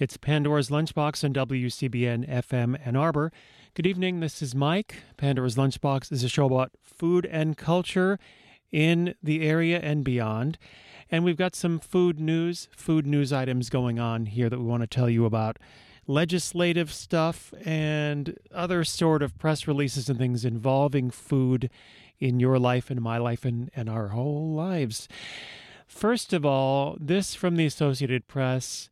It's 0.00 0.16
Pandora's 0.16 0.70
Lunchbox 0.70 1.24
on 1.24 1.34
WCBN 1.34 2.26
FM 2.26 2.80
Ann 2.86 2.96
Arbor. 2.96 3.30
Good 3.74 3.86
evening, 3.86 4.20
this 4.20 4.40
is 4.40 4.54
Mike. 4.54 5.02
Pandora's 5.18 5.56
Lunchbox 5.56 6.10
is 6.10 6.24
a 6.24 6.28
show 6.30 6.46
about 6.46 6.70
food 6.82 7.26
and 7.26 7.54
culture 7.54 8.18
in 8.72 9.14
the 9.22 9.46
area 9.46 9.78
and 9.78 10.02
beyond. 10.02 10.56
And 11.10 11.22
we've 11.22 11.36
got 11.36 11.54
some 11.54 11.78
food 11.78 12.18
news, 12.18 12.66
food 12.74 13.06
news 13.06 13.30
items 13.30 13.68
going 13.68 13.98
on 13.98 14.24
here 14.24 14.48
that 14.48 14.58
we 14.58 14.64
want 14.64 14.82
to 14.82 14.86
tell 14.86 15.10
you 15.10 15.26
about. 15.26 15.58
Legislative 16.06 16.90
stuff 16.90 17.52
and 17.62 18.38
other 18.54 18.84
sort 18.84 19.22
of 19.22 19.36
press 19.36 19.68
releases 19.68 20.08
and 20.08 20.18
things 20.18 20.46
involving 20.46 21.10
food 21.10 21.68
in 22.18 22.40
your 22.40 22.58
life 22.58 22.88
and 22.88 23.02
my 23.02 23.18
life 23.18 23.44
and, 23.44 23.70
and 23.76 23.90
our 23.90 24.08
whole 24.08 24.54
lives. 24.54 25.08
First 25.86 26.32
of 26.32 26.46
all, 26.46 26.96
this 26.98 27.34
from 27.34 27.56
the 27.56 27.66
Associated 27.66 28.28
Press 28.28 28.88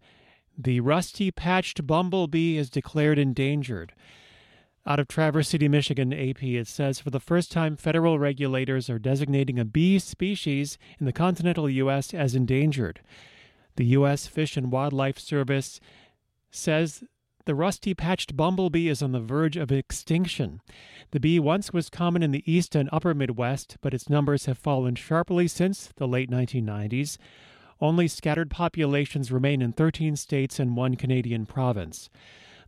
the 0.59 0.81
rusty 0.81 1.31
patched 1.31 1.87
bumblebee 1.87 2.56
is 2.59 2.69
declared 2.69 3.19
endangered. 3.19 3.95
Out 4.84 4.98
of 4.98 5.06
Traverse 5.06 5.48
City, 5.48 5.69
Michigan, 5.69 6.12
AP, 6.12 6.42
it 6.42 6.67
says 6.67 6.98
for 6.98 7.11
the 7.11 7.20
first 7.20 7.53
time, 7.53 7.77
federal 7.77 8.19
regulators 8.19 8.91
are 8.91 8.98
designating 8.98 9.59
a 9.59 9.64
bee 9.64 9.98
species 9.98 10.77
in 10.98 11.06
the 11.06 11.12
continental 11.12 11.70
U.S. 11.70 12.12
as 12.12 12.34
endangered. 12.34 13.01
The 13.77 13.84
U.S. 13.86 14.27
Fish 14.27 14.56
and 14.56 14.73
Wildlife 14.73 15.19
Service 15.19 15.79
says 16.51 17.05
the 17.45 17.55
rusty 17.55 17.95
patched 17.95 18.36
bumblebee 18.36 18.89
is 18.89 19.03
on 19.03 19.12
the 19.12 19.20
verge 19.20 19.56
of 19.56 19.70
extinction. 19.70 20.61
The 21.12 21.20
bee 21.20 21.39
once 21.39 21.73
was 21.73 21.89
common 21.89 22.23
in 22.23 22.31
the 22.31 22.51
east 22.51 22.75
and 22.75 22.89
upper 22.92 23.14
Midwest, 23.14 23.77
but 23.81 23.95
its 23.95 24.11
numbers 24.11 24.47
have 24.47 24.59
fallen 24.59 24.97
sharply 24.97 25.48
since 25.48 25.91
the 25.97 26.09
late 26.09 26.31
1990s. 26.31 27.17
Only 27.80 28.08
scattered 28.08 28.50
populations 28.50 29.30
remain 29.30 29.62
in 29.62 29.72
13 29.72 30.16
states 30.16 30.58
and 30.58 30.76
one 30.76 30.96
Canadian 30.96 31.46
province. 31.46 32.10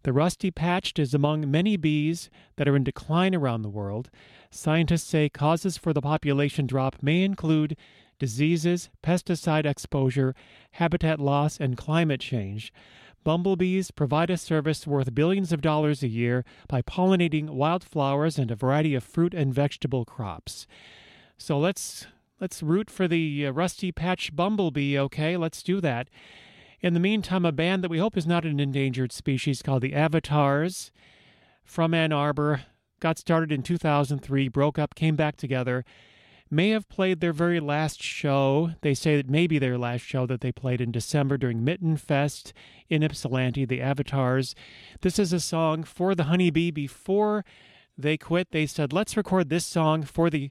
The 0.03 0.13
rusty 0.13 0.51
patched 0.51 0.99
is 0.99 1.13
among 1.13 1.51
many 1.51 1.77
bees 1.77 2.31
that 2.57 2.69
are 2.69 2.77
in 2.77 2.85
decline 2.85 3.35
around 3.35 3.63
the 3.63 3.69
world. 3.69 4.09
Scientists 4.51 5.07
say 5.07 5.29
causes 5.29 5.77
for 5.77 5.93
the 5.93 6.01
population 6.01 6.67
drop 6.67 7.03
may 7.03 7.23
include 7.23 7.77
diseases, 8.19 8.89
pesticide 9.03 9.67
exposure, 9.67 10.35
habitat 10.73 11.21
loss, 11.21 11.59
and 11.59 11.77
climate 11.77 12.21
change. 12.21 12.73
Bumblebees 13.25 13.91
provide 13.91 14.31
a 14.31 14.39
service 14.39 14.87
worth 14.87 15.15
billions 15.15 15.53
of 15.53 15.61
dollars 15.61 16.03
a 16.03 16.09
year 16.09 16.45
by 16.69 16.81
pollinating 16.81 17.51
wildflowers 17.51 18.39
and 18.39 18.51
a 18.51 18.57
variety 18.57 18.95
of 18.95 19.05
fruit 19.05 19.35
and 19.35 19.53
vegetable 19.53 20.07
crops. 20.07 20.67
So 21.37 21.59
let's 21.59 22.07
Let's 22.41 22.63
root 22.63 22.91
for 22.91 23.07
the 23.07 23.47
uh, 23.47 23.51
rusty 23.53 23.93
patch 23.93 24.35
bumblebee, 24.35 24.99
okay? 24.99 25.37
Let's 25.37 25.63
do 25.63 25.81
that. 25.83 26.09
In 26.81 26.95
the 26.95 27.01
meantime, 27.01 27.45
a 27.45 27.53
band 27.53 27.85
that 27.85 27.91
we 27.91 27.99
hope 27.99 28.17
is 28.17 28.27
not 28.27 28.47
an 28.47 28.59
endangered 28.59 29.13
species 29.13 29.61
called 29.61 29.83
the 29.83 29.95
Avatars 29.95 30.91
from 31.65 31.93
Ann 31.93 32.13
Arbor 32.13 32.63
got 33.01 33.19
started 33.19 33.51
in 33.51 33.63
2003, 33.63 34.49
broke 34.49 34.79
up, 34.79 34.95
came 34.95 35.17
back 35.17 35.37
together, 35.37 35.85
may 36.51 36.71
have 36.71 36.89
played 36.89 37.21
their 37.21 37.33
very 37.33 37.61
last 37.61 38.03
show. 38.03 38.73
They 38.83 38.95
say 38.95 39.17
that 39.17 39.31
maybe 39.31 39.59
their 39.59 39.79
last 39.79 40.03
show 40.03 40.27
that 40.27 40.41
they 40.41 40.53
played 40.53 40.81
in 40.81 40.93
December 40.93 41.37
during 41.39 41.65
Mitten 41.65 41.97
Fest 41.97 42.53
in 42.89 43.03
Ypsilanti, 43.03 43.65
the 43.65 43.81
Avatars. 43.81 44.55
This 45.01 45.19
is 45.19 45.33
a 45.33 45.41
song 45.41 45.83
for 45.83 46.15
the 46.15 46.25
Honeybee 46.25 46.71
before 46.71 47.45
they 47.97 48.17
quit. 48.17 48.51
They 48.51 48.67
said, 48.67 48.93
let's 48.93 49.17
record 49.17 49.49
this 49.49 49.65
song 49.65 50.03
for 50.03 50.29
the 50.29 50.51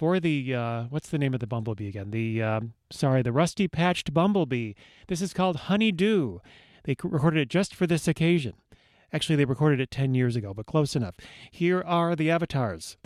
for 0.00 0.18
the 0.18 0.54
uh, 0.54 0.84
what's 0.84 1.10
the 1.10 1.18
name 1.18 1.34
of 1.34 1.40
the 1.40 1.46
bumblebee 1.46 1.86
again? 1.86 2.10
The 2.10 2.42
um, 2.42 2.72
sorry, 2.90 3.20
the 3.20 3.32
rusty 3.32 3.68
patched 3.68 4.14
bumblebee. 4.14 4.72
This 5.08 5.20
is 5.20 5.34
called 5.34 5.56
Honeydew. 5.68 6.38
They 6.84 6.96
recorded 7.04 7.40
it 7.40 7.50
just 7.50 7.74
for 7.74 7.86
this 7.86 8.08
occasion. 8.08 8.54
Actually, 9.12 9.36
they 9.36 9.44
recorded 9.44 9.78
it 9.78 9.90
ten 9.90 10.14
years 10.14 10.36
ago, 10.36 10.54
but 10.54 10.64
close 10.64 10.96
enough. 10.96 11.16
Here 11.50 11.82
are 11.82 12.16
the 12.16 12.30
avatars. 12.30 12.96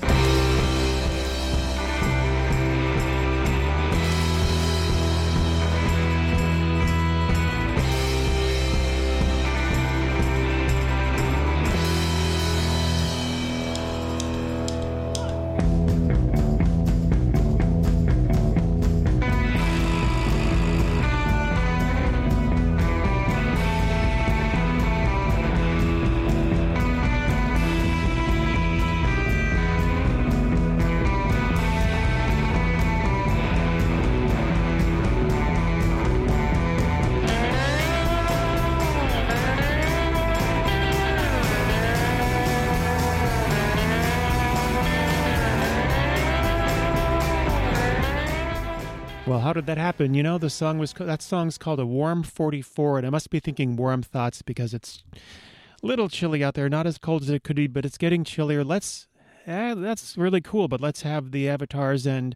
How 49.45 49.53
did 49.53 49.67
that 49.67 49.77
happen? 49.77 50.15
You 50.15 50.23
know, 50.23 50.39
the 50.39 50.49
song 50.49 50.79
was 50.79 50.95
that 50.95 51.21
song's 51.21 51.59
called 51.59 51.79
a 51.79 51.85
warm 51.85 52.23
44, 52.23 52.99
and 52.99 53.07
I 53.07 53.11
must 53.11 53.29
be 53.29 53.41
thinking 53.41 53.77
warm 53.77 54.03
thoughts 54.03 54.41
because 54.41 54.73
it's 54.73 55.05
a 55.13 55.87
little 55.87 56.09
chilly 56.09 56.43
out 56.43 56.55
there. 56.55 56.71
Not 56.71 56.87
as 56.87 56.97
cold 56.97 57.23
as 57.23 57.29
it 57.29 57.45
could 57.45 57.57
be, 57.57 57.67
but 57.67 57.85
it's 57.85 57.99
getting 57.99 58.25
chillier. 58.25 58.65
Let's 58.65 59.07
eh, 59.47 59.75
that's 59.75 60.17
really 60.17 60.41
cool. 60.41 60.67
But 60.67 60.81
let's 60.81 61.03
have 61.03 61.31
the 61.31 61.47
avatars 61.47 62.07
and 62.07 62.35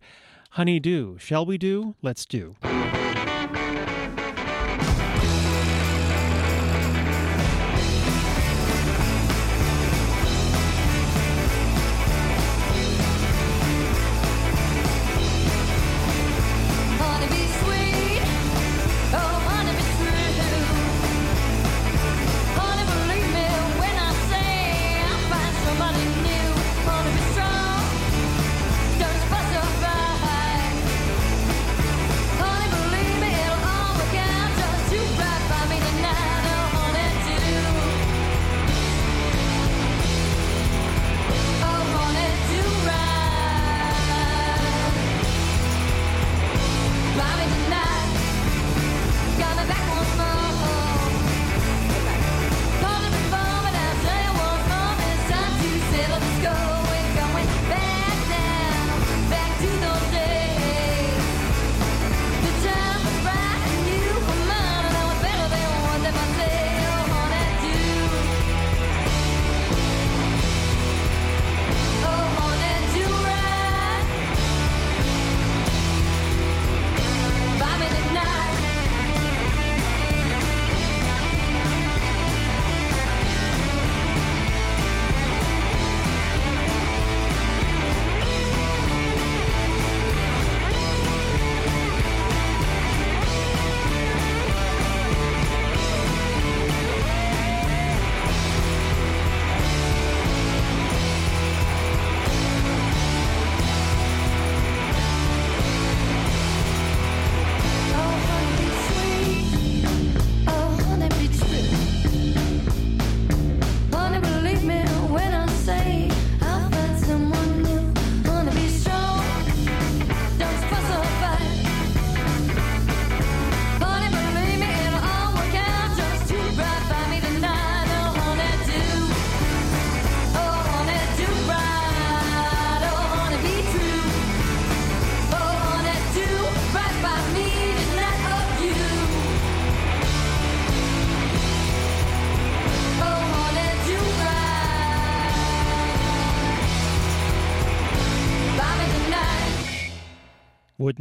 honeydew. 0.51 1.17
Shall 1.17 1.47
we 1.47 1.57
do? 1.57 1.95
Let's 2.03 2.27
do. 2.27 2.57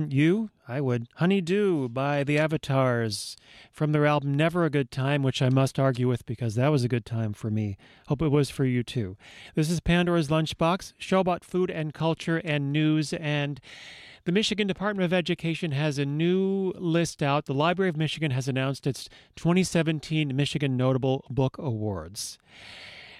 Wouldn't 0.07 0.21
you? 0.21 0.51
I 0.69 0.79
would. 0.79 1.09
Honeydew 1.15 1.89
by 1.89 2.23
the 2.23 2.39
Avatars 2.39 3.35
from 3.73 3.91
their 3.91 4.05
album 4.05 4.35
Never 4.35 4.63
a 4.63 4.69
Good 4.69 4.89
Time, 4.89 5.21
which 5.21 5.41
I 5.41 5.49
must 5.49 5.77
argue 5.77 6.07
with 6.07 6.25
because 6.25 6.55
that 6.55 6.69
was 6.69 6.85
a 6.85 6.87
good 6.87 7.05
time 7.05 7.33
for 7.33 7.51
me. 7.51 7.75
Hope 8.07 8.21
it 8.21 8.29
was 8.29 8.49
for 8.49 8.63
you 8.63 8.83
too. 8.83 9.17
This 9.53 9.69
is 9.69 9.81
Pandora's 9.81 10.29
Lunchbox, 10.29 10.93
show 10.97 11.19
about 11.19 11.43
food 11.43 11.69
and 11.69 11.93
culture 11.93 12.37
and 12.37 12.71
news. 12.71 13.11
And 13.11 13.59
the 14.23 14.31
Michigan 14.31 14.65
Department 14.65 15.03
of 15.03 15.11
Education 15.11 15.71
has 15.71 15.97
a 15.97 16.05
new 16.05 16.71
list 16.77 17.21
out. 17.21 17.45
The 17.45 17.53
Library 17.53 17.89
of 17.89 17.97
Michigan 17.97 18.31
has 18.31 18.47
announced 18.47 18.87
its 18.87 19.09
2017 19.35 20.33
Michigan 20.33 20.77
Notable 20.77 21.25
Book 21.29 21.57
Awards. 21.57 22.39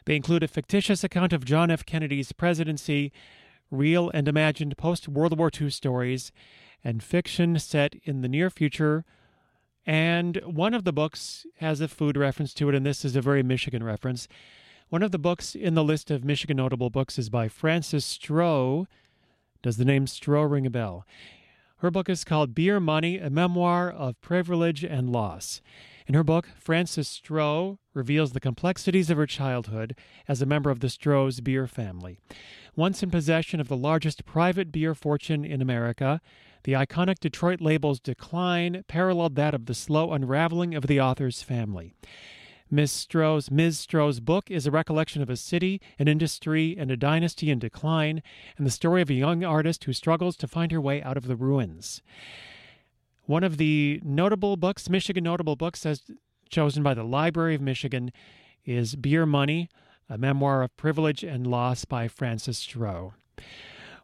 They 0.05 0.15
include 0.15 0.43
a 0.43 0.47
fictitious 0.47 1.03
account 1.03 1.33
of 1.33 1.43
John 1.43 1.69
F. 1.69 1.85
Kennedy's 1.85 2.31
presidency 2.31 3.11
real 3.71 4.09
and 4.13 4.27
imagined 4.27 4.77
post 4.77 5.07
World 5.07 5.37
War 5.37 5.51
II 5.53 5.69
stories, 5.69 6.31
and 6.83 7.03
fiction 7.03 7.57
set 7.59 7.95
in 8.03 8.21
the 8.21 8.29
near 8.29 8.49
future. 8.49 9.05
And 9.85 10.37
one 10.43 10.73
of 10.73 10.83
the 10.83 10.93
books 10.93 11.45
has 11.57 11.81
a 11.81 11.87
food 11.87 12.17
reference 12.17 12.53
to 12.55 12.69
it, 12.69 12.75
and 12.75 12.85
this 12.85 13.05
is 13.05 13.15
a 13.15 13.21
very 13.21 13.43
Michigan 13.43 13.83
reference. 13.83 14.27
One 14.89 15.03
of 15.03 15.11
the 15.11 15.19
books 15.19 15.55
in 15.55 15.73
the 15.73 15.83
list 15.83 16.11
of 16.11 16.23
Michigan 16.23 16.57
notable 16.57 16.89
books 16.89 17.17
is 17.17 17.29
by 17.29 17.47
Frances 17.47 18.05
Stroh. 18.05 18.85
Does 19.61 19.77
the 19.77 19.85
name 19.85 20.05
Stroh 20.05 20.49
ring 20.49 20.65
a 20.65 20.69
bell? 20.69 21.05
Her 21.77 21.91
book 21.91 22.09
is 22.09 22.23
called 22.23 22.55
Beer 22.55 22.79
Money, 22.79 23.17
a 23.17 23.29
memoir 23.29 23.91
of 23.91 24.19
privilege 24.19 24.83
and 24.83 25.11
loss. 25.11 25.61
In 26.07 26.15
her 26.15 26.23
book, 26.23 26.47
Frances 26.57 27.07
Stroh 27.07 27.77
reveals 27.93 28.31
the 28.31 28.39
complexities 28.39 29.09
of 29.09 29.17
her 29.17 29.25
childhood 29.25 29.95
as 30.27 30.41
a 30.41 30.45
member 30.45 30.69
of 30.69 30.79
the 30.79 30.87
Stroh's 30.87 31.41
beer 31.41 31.67
family. 31.67 32.17
Once 32.75 33.03
in 33.03 33.11
possession 33.11 33.59
of 33.59 33.67
the 33.67 33.75
largest 33.75 34.25
private 34.25 34.71
beer 34.71 34.95
fortune 34.95 35.43
in 35.43 35.61
America, 35.61 36.21
the 36.63 36.73
iconic 36.73 37.19
Detroit 37.19 37.61
label's 37.61 37.99
decline 37.99 38.83
paralleled 38.87 39.35
that 39.35 39.53
of 39.53 39.65
the 39.65 39.73
slow 39.73 40.11
unraveling 40.11 40.75
of 40.75 40.87
the 40.87 40.99
author's 40.99 41.41
family. 41.41 41.93
Ms. 42.69 42.91
Stroh's, 42.91 43.49
Ms. 43.49 43.85
Stroh's 43.87 44.19
book 44.19 44.51
is 44.51 44.67
a 44.67 44.71
recollection 44.71 45.21
of 45.21 45.29
a 45.29 45.37
city, 45.37 45.81
an 45.97 46.07
industry, 46.07 46.75
and 46.77 46.91
a 46.91 46.97
dynasty 46.97 47.49
in 47.49 47.59
decline, 47.59 48.21
and 48.57 48.65
the 48.65 48.71
story 48.71 49.01
of 49.01 49.09
a 49.09 49.13
young 49.13 49.43
artist 49.43 49.85
who 49.85 49.93
struggles 49.93 50.35
to 50.35 50.47
find 50.47 50.71
her 50.71 50.81
way 50.81 51.01
out 51.01 51.15
of 51.15 51.27
the 51.27 51.35
ruins. 51.35 52.01
One 53.25 53.43
of 53.43 53.57
the 53.57 54.01
notable 54.03 54.57
books, 54.57 54.89
Michigan 54.89 55.23
notable 55.23 55.55
books, 55.55 55.85
as 55.85 56.01
chosen 56.49 56.83
by 56.83 56.93
the 56.93 57.03
Library 57.03 57.55
of 57.55 57.61
Michigan, 57.61 58.11
is 58.65 58.95
Beer 58.95 59.25
Money, 59.25 59.69
a 60.09 60.17
memoir 60.17 60.61
of 60.63 60.75
privilege 60.75 61.23
and 61.23 61.47
loss 61.47 61.85
by 61.85 62.07
Frances 62.07 62.57
Stroh. 62.59 63.13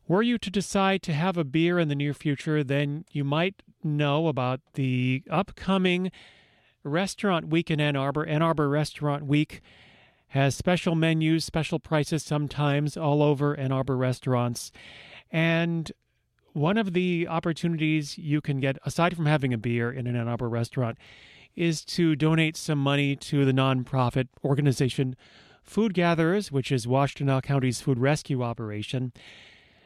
Were 0.08 0.22
you 0.22 0.38
to 0.38 0.50
decide 0.50 1.02
to 1.04 1.14
have 1.14 1.38
a 1.38 1.44
beer 1.46 1.80
in 1.80 1.88
the 1.88 1.96
near 1.96 2.14
future, 2.14 2.64
then 2.64 3.06
you 3.12 3.24
might 3.24 3.64
know 3.84 4.28
about 4.28 4.60
the 4.74 5.24
upcoming 5.30 6.12
Restaurant 6.84 7.48
Week 7.48 7.72
in 7.72 7.80
Ann 7.80 7.96
Arbor. 7.96 8.26
Ann 8.26 8.42
Arbor 8.42 8.68
Restaurant 8.68 9.26
Week 9.26 9.62
has 10.28 10.56
special 10.56 10.96
menus, 10.96 11.46
special 11.46 11.80
prices 11.80 12.24
sometimes 12.24 12.98
all 12.98 13.24
over 13.24 13.56
Ann 13.56 13.72
Arbor 13.72 13.96
restaurants. 13.96 14.72
And 15.32 15.92
one 16.52 16.78
of 16.78 16.94
the 16.94 17.28
opportunities 17.30 18.18
you 18.18 18.42
can 18.42 18.60
get, 18.60 18.78
aside 18.86 19.16
from 19.16 19.26
having 19.26 19.54
a 19.54 19.58
beer 19.58 19.92
in 19.92 20.08
an 20.08 20.16
Ann 20.16 20.28
Arbor 20.28 20.50
restaurant, 20.50 20.98
is 21.56 21.86
to 21.86 22.16
donate 22.16 22.58
some 22.58 22.80
money 22.80 23.16
to 23.16 23.46
the 23.46 23.52
nonprofit 23.52 24.28
organization 24.44 25.16
Food 25.64 25.94
Gatherers, 25.94 26.52
which 26.52 26.74
is 26.74 26.86
Washtenaw 26.86 27.42
County's 27.42 27.80
food 27.80 27.98
rescue 27.98 28.44
operation. 28.44 29.14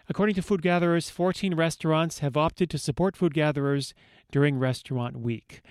According 0.09 0.35
to 0.35 0.41
Food 0.41 0.61
Gatherers, 0.61 1.09
14 1.09 1.53
restaurants 1.53 2.19
have 2.19 2.37
opted 2.37 2.69
to 2.69 2.77
support 2.77 3.17
Food 3.17 3.33
Gatherers 3.33 3.93
during 4.31 4.57
Restaurant 4.57 5.19
Week. 5.19 5.61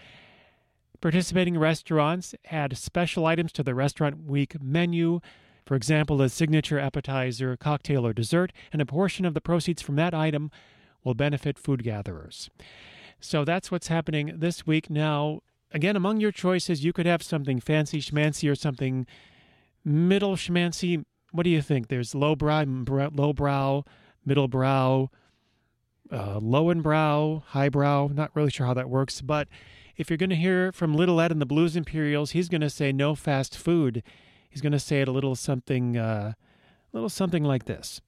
Participating 1.00 1.58
restaurants 1.58 2.34
add 2.50 2.76
special 2.76 3.24
items 3.24 3.50
to 3.52 3.62
the 3.62 3.74
Restaurant 3.74 4.24
Week 4.24 4.60
menu. 4.62 5.20
For 5.64 5.74
example, 5.74 6.20
a 6.20 6.28
signature 6.28 6.78
appetizer, 6.78 7.56
cocktail, 7.56 8.06
or 8.06 8.12
dessert, 8.12 8.52
and 8.72 8.82
a 8.82 8.86
portion 8.86 9.24
of 9.24 9.32
the 9.32 9.40
proceeds 9.40 9.80
from 9.80 9.96
that 9.96 10.12
item 10.12 10.50
will 11.02 11.14
benefit 11.14 11.58
food 11.58 11.82
gatherers. 11.82 12.50
So 13.20 13.42
that's 13.42 13.70
what's 13.70 13.88
happening 13.88 14.34
this 14.36 14.66
week. 14.66 14.90
Now, 14.90 15.40
again, 15.72 15.96
among 15.96 16.20
your 16.20 16.32
choices, 16.32 16.84
you 16.84 16.92
could 16.92 17.06
have 17.06 17.22
something 17.22 17.58
fancy 17.58 18.00
schmancy 18.00 18.50
or 18.50 18.54
something 18.54 19.06
middle 19.82 20.36
schmancy. 20.36 21.04
What 21.32 21.44
do 21.44 21.50
you 21.50 21.62
think? 21.62 21.88
There's 21.88 22.14
lowbrow, 22.14 22.64
lowbrow, 23.14 23.84
middle 24.26 24.48
brow, 24.48 25.10
uh, 26.12 26.38
low 26.38 26.68
and 26.70 26.82
brow, 26.82 27.42
high 27.48 27.68
brow. 27.68 28.10
Not 28.12 28.30
really 28.34 28.50
sure 28.50 28.66
how 28.66 28.74
that 28.74 28.90
works, 28.90 29.20
but 29.22 29.48
if 29.96 30.10
you're 30.10 30.18
going 30.18 30.30
to 30.30 30.36
hear 30.36 30.72
from 30.72 30.94
Little 30.94 31.20
Ed 31.20 31.32
and 31.32 31.40
the 31.40 31.46
Blues 31.46 31.76
Imperials, 31.76 32.32
he's 32.32 32.48
going 32.48 32.60
to 32.60 32.70
say 32.70 32.92
no 32.92 33.14
fast 33.14 33.56
food. 33.56 34.02
He's 34.50 34.60
going 34.60 34.72
to 34.72 34.78
say 34.78 35.00
it 35.00 35.08
a 35.08 35.12
little 35.12 35.34
something, 35.34 35.96
uh, 35.96 36.32
a 36.36 36.96
little 36.96 37.08
something 37.08 37.44
like 37.44 37.64
this. 37.64 38.00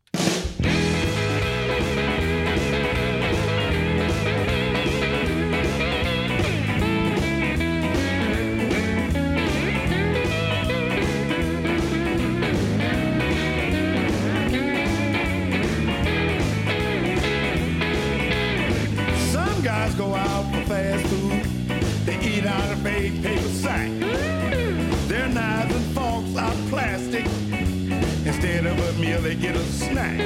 They 29.29 29.35
get 29.35 29.55
a 29.57 29.65
snack. 29.65 30.19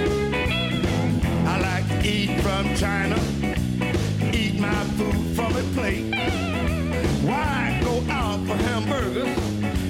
I 1.46 1.58
like 1.60 1.88
to 1.88 2.08
eat 2.08 2.40
from 2.40 2.72
China, 2.76 3.18
eat 4.32 4.60
my 4.60 4.84
food 4.96 5.34
from 5.34 5.56
a 5.56 5.62
plate. 5.74 6.14
Why 7.24 7.80
go 7.82 8.00
out 8.10 8.38
for 8.46 8.54
hamburgers 8.54 9.36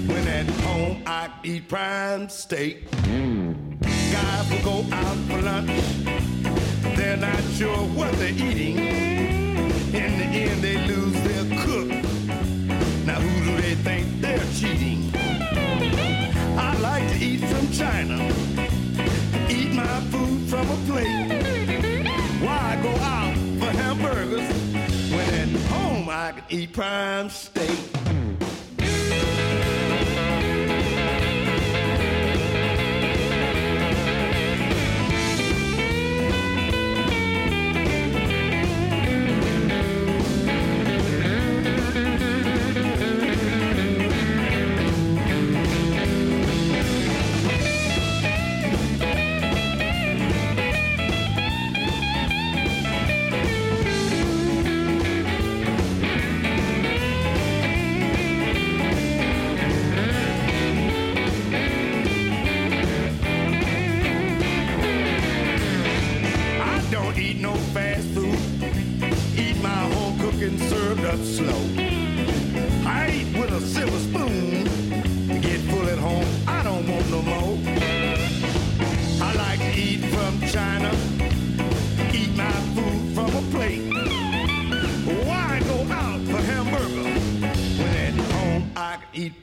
when 0.09 0.27
at 0.29 0.49
home 0.65 1.03
I 1.07 1.31
eat 1.45 1.69
prime 1.69 2.31
steak? 2.31 2.91
Guys 2.91 4.51
will 4.51 4.63
go 4.63 4.95
out 4.95 5.17
for 5.29 5.43
lunch, 5.43 5.71
they're 6.97 7.19
not 7.19 7.43
sure 7.59 7.85
what 7.97 8.13
they're 8.13 8.31
eating. 8.31 8.79
In 8.79 10.13
the 10.21 10.29
end, 10.45 10.63
they 10.63 10.79
lose 10.87 11.21
their 11.23 11.67
cook. 11.67 11.92
China 17.73 18.29
eat 19.49 19.73
my 19.73 20.01
food 20.11 20.47
from 20.47 20.69
a 20.69 20.77
plate. 20.87 21.33
Why 22.43 22.79
go 22.83 22.91
out 22.91 23.35
for 23.59 23.77
hamburgers 23.79 24.47
when 25.11 25.57
at 25.57 25.63
home 25.71 26.09
I 26.11 26.33
can 26.33 26.45
eat 26.51 26.75
prime 26.75 27.31
steak? 27.31 28.02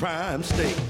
crime 0.10 0.42
state. 0.42 0.89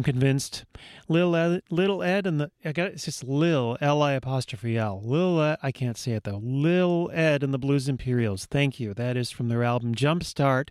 I'm 0.00 0.04
convinced. 0.04 0.64
Lil 1.08 1.36
Ed, 1.36 1.62
Little 1.68 2.02
Ed 2.02 2.26
and 2.26 2.40
the 2.40 2.50
I 2.64 2.72
got 2.72 2.86
it's 2.86 3.04
just 3.04 3.22
Lil 3.22 3.76
L 3.82 4.00
I 4.00 4.12
apostrophe 4.12 4.78
L. 4.78 5.02
Lil 5.04 5.42
Ed, 5.42 5.58
I 5.62 5.72
can't 5.72 5.98
say 5.98 6.12
it 6.12 6.24
though. 6.24 6.40
Lil 6.42 7.10
Ed 7.12 7.42
and 7.42 7.52
the 7.52 7.58
Blues 7.58 7.86
Imperials. 7.86 8.46
Thank 8.46 8.80
you. 8.80 8.94
That 8.94 9.18
is 9.18 9.30
from 9.30 9.50
their 9.50 9.62
album 9.62 9.94
Jumpstart, 9.94 10.70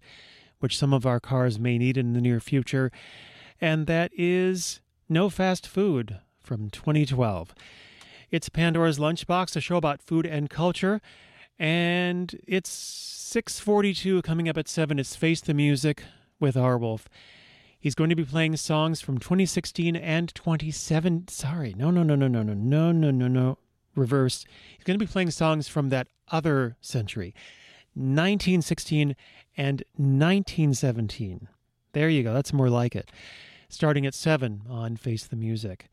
which 0.58 0.76
some 0.76 0.94
of 0.94 1.06
our 1.06 1.20
cars 1.20 1.60
may 1.60 1.78
need 1.78 1.96
in 1.96 2.14
the 2.14 2.22
near 2.22 2.40
future, 2.40 2.92
and 3.62 3.86
that 3.86 4.10
is 4.18 4.82
No 5.08 5.30
Fast 5.30 5.68
Food 5.68 6.18
from 6.42 6.72
2012. 6.72 7.54
It's 8.32 8.50
Pandora's 8.50 8.98
Lunchbox, 8.98 9.56
a 9.56 9.62
show 9.62 9.78
about 9.78 10.02
food 10.02 10.26
and 10.26 10.50
culture, 10.50 11.02
and 11.60 12.36
it's 12.48 12.72
6:42 12.72 14.24
coming 14.24 14.50
up 14.50 14.58
at 14.58 14.68
7 14.68 14.98
it's 14.98 15.16
Face 15.16 15.40
the 15.40 15.54
Music 15.54 16.02
with 16.40 16.56
Arwolf. 16.56 17.06
He's 17.80 17.96
going 17.96 18.10
to 18.10 18.16
be 18.16 18.26
playing 18.26 18.58
songs 18.58 19.00
from 19.00 19.20
2016 19.20 19.96
and 19.96 20.34
27. 20.36 21.30
Sorry, 21.30 21.74
no, 21.78 21.90
no, 21.92 22.04
no, 22.04 22.16
no, 22.16 22.28
no, 22.28 22.44
no, 22.44 22.54
no, 22.54 22.92
no, 22.92 23.12
no, 23.12 23.28
no. 23.28 23.58
Reverse. 23.96 24.46
He's 24.76 24.84
going 24.84 25.00
to 25.00 25.06
be 25.06 25.10
playing 25.10 25.32
songs 25.32 25.70
from 25.70 25.88
that 25.90 26.08
other 26.30 26.76
century, 26.82 27.34
1916 27.94 29.16
and 29.56 29.84
1917. 29.96 31.48
There 31.94 32.10
you 32.10 32.22
go. 32.22 32.34
That's 32.34 32.54
more 32.54 32.70
like 32.70 32.96
it. 32.96 33.12
Starting 33.70 34.06
at 34.06 34.14
7 34.14 34.64
on 34.70 34.98
Face 34.98 35.26
the 35.26 35.36
Music. 35.36 35.90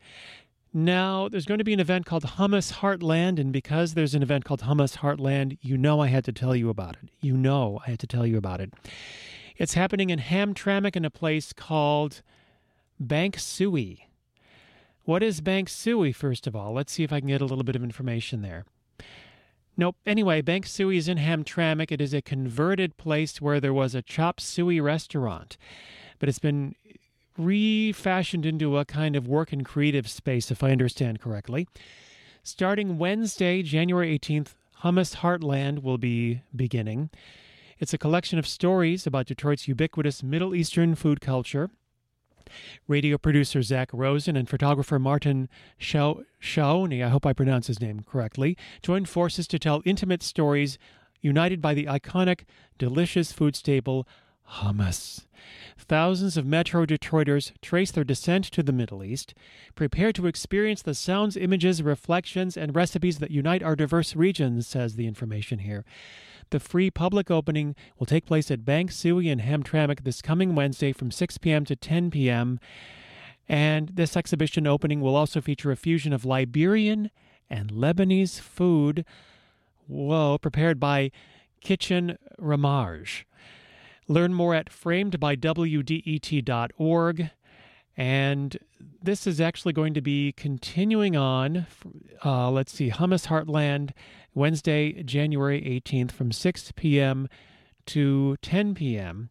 Now, 0.75 1.29
there's 1.29 1.47
going 1.47 1.59
to 1.59 1.65
be 1.65 1.73
an 1.73 1.81
event 1.81 2.05
called 2.05 2.25
Hummus 2.25 2.73
Heartland, 2.75 3.39
and 3.39 3.53
because 3.53 3.95
there's 3.95 4.15
an 4.15 4.23
event 4.23 4.45
called 4.45 4.63
Hummus 4.63 4.99
Heartland, 4.99 5.57
you 5.63 5.79
know 5.79 6.01
I 6.01 6.09
had 6.09 6.25
to 6.25 6.33
tell 6.33 6.55
you 6.55 6.69
about 6.69 6.97
it. 7.03 7.11
You 7.21 7.37
know 7.37 7.81
I 7.87 7.91
had 7.91 8.01
to 8.01 8.07
tell 8.07 8.27
you 8.27 8.37
about 8.37 8.61
it. 8.61 8.75
It's 9.59 9.75
happening 9.75 10.11
in 10.11 10.19
Hamtramck 10.19 10.97
in 10.97 11.05
a 11.05 11.11
place 11.11 11.53
called 11.53 12.21
Bank 13.01 13.39
Suey. 13.39 14.09
What 15.05 15.23
is 15.23 15.41
Bank 15.41 15.69
Suey, 15.69 16.13
first 16.13 16.47
of 16.47 16.55
all? 16.55 16.73
Let's 16.73 16.93
see 16.93 17.05
if 17.05 17.13
I 17.13 17.21
can 17.21 17.29
get 17.29 17.41
a 17.41 17.47
little 17.47 17.65
bit 17.65 17.77
of 17.77 17.83
information 17.83 18.43
there. 18.43 18.67
Nope. 19.79 19.97
Anyway, 20.05 20.43
Bank 20.43 20.67
Suey 20.67 20.99
is 20.99 21.09
in 21.09 21.17
Hamtramck. 21.19 21.91
It 21.91 22.01
is 22.01 22.13
a 22.13 22.21
converted 22.21 22.97
place 22.97 23.41
where 23.41 23.61
there 23.61 23.73
was 23.73 23.95
a 23.95 24.03
chop 24.03 24.41
suey 24.41 24.81
restaurant, 24.81 25.57
but 26.19 26.29
it's 26.29 26.39
been 26.39 26.75
refashioned 27.39 28.45
into 28.45 28.77
a 28.77 28.85
kind 28.85 29.17
of 29.17 29.29
work 29.29 29.53
and 29.53 29.65
creative 29.65 30.09
space, 30.09 30.51
if 30.51 30.63
I 30.63 30.71
understand 30.71 31.21
correctly. 31.21 31.67
Starting 32.43 32.99
Wednesday, 32.99 33.63
January 33.63 34.19
18th, 34.19 34.55
Hummus 34.83 35.17
Heartland 35.17 35.83
will 35.83 35.99
be 35.99 36.43
beginning. 36.55 37.11
It's 37.79 37.93
a 37.93 37.99
collection 37.99 38.39
of 38.39 38.47
stories 38.47 39.07
about 39.07 39.27
Detroit's 39.27 39.69
ubiquitous 39.69 40.23
Middle 40.23 40.55
Eastern 40.55 40.95
food 40.95 41.21
culture. 41.21 41.69
Radio 42.89 43.19
producer 43.19 43.61
Zak 43.61 43.91
Rosen 43.93 44.35
and 44.35 44.49
photographer 44.49 44.99
Martin 44.99 45.51
Shaouni, 45.79 47.05
I 47.05 47.11
hope 47.11 47.27
I 47.27 47.35
pronounce 47.35 47.67
his 47.67 47.81
name 47.81 48.03
correctly, 48.09 48.57
joined 48.81 49.11
forces 49.11 49.47
to 49.49 49.59
tell 49.59 49.83
intimate 49.85 50.23
stories 50.23 50.79
united 51.21 51.61
by 51.61 51.75
the 51.75 51.85
iconic, 51.85 52.45
delicious 52.79 53.31
food 53.31 53.55
staple, 53.55 54.09
hummus. 54.53 55.27
Thousands 55.77 56.39
of 56.39 56.47
Metro 56.47 56.87
Detroiters 56.87 57.53
trace 57.61 57.91
their 57.91 58.05
descent 58.05 58.45
to 58.47 58.63
the 58.63 58.73
Middle 58.73 59.05
East, 59.05 59.35
Prepare 59.75 60.13
to 60.13 60.27
experience 60.27 60.81
the 60.81 60.95
sounds, 60.95 61.37
images, 61.37 61.83
reflections, 61.83 62.57
and 62.57 62.75
recipes 62.75 63.19
that 63.19 63.31
unite 63.31 63.63
our 63.63 63.77
diverse 63.77 64.17
regions, 64.17 64.67
says 64.67 64.97
the 64.97 65.07
information 65.07 65.59
here. 65.59 65.85
The 66.51 66.61
free 66.61 66.91
public 66.91 67.31
opening 67.31 67.75
will 67.99 68.07
take 68.07 68.27
place 68.27 68.51
at 68.51 68.65
Bank 68.65 68.93
Suey 68.93 69.29
in 69.29 69.41
Hamtramck 69.41 70.05
this 70.05 70.23
coming 70.23 70.55
Wednesday 70.55 70.93
from 70.93 71.11
6 71.11 71.39
p.m. 71.39 71.65
to 71.65 71.77
10 71.77 72.11
p.m. 72.11 72.61
And 73.49 73.91
this 73.95 74.17
exhibition 74.17 74.67
opening 74.67 75.01
will 75.01 75.17
also 75.17 75.41
feature 75.41 75.71
a 75.71 75.77
fusion 75.77 76.13
of 76.13 76.25
Liberian 76.25 77.11
and 77.49 77.71
Lebanese 77.71 78.41
food, 78.41 79.05
whoa, 79.87 80.37
prepared 80.39 80.81
by 80.81 81.13
Kitchen 81.61 82.19
Ramage. 82.39 83.25
Learn 84.09 84.35
more 84.35 84.53
at 84.55 84.71
framedbywdet.org. 84.71 87.31
And 87.99 88.59
this 89.03 89.27
is 89.27 89.41
actually 89.41 89.73
going 89.73 89.95
to 89.95 90.03
be 90.03 90.33
continuing 90.33 91.17
on. 91.17 91.67
Uh, 92.25 92.51
let's 92.51 92.73
see, 92.73 92.91
Hummus 92.91 93.29
Heartland 93.29 93.93
Wednesday, 94.37 95.03
January 95.03 95.63
18th 95.63 96.13
from 96.13 96.31
6 96.31 96.73
p.m. 96.77 97.27
to 97.87 98.37
10 98.43 98.75
p.m. 98.75 99.31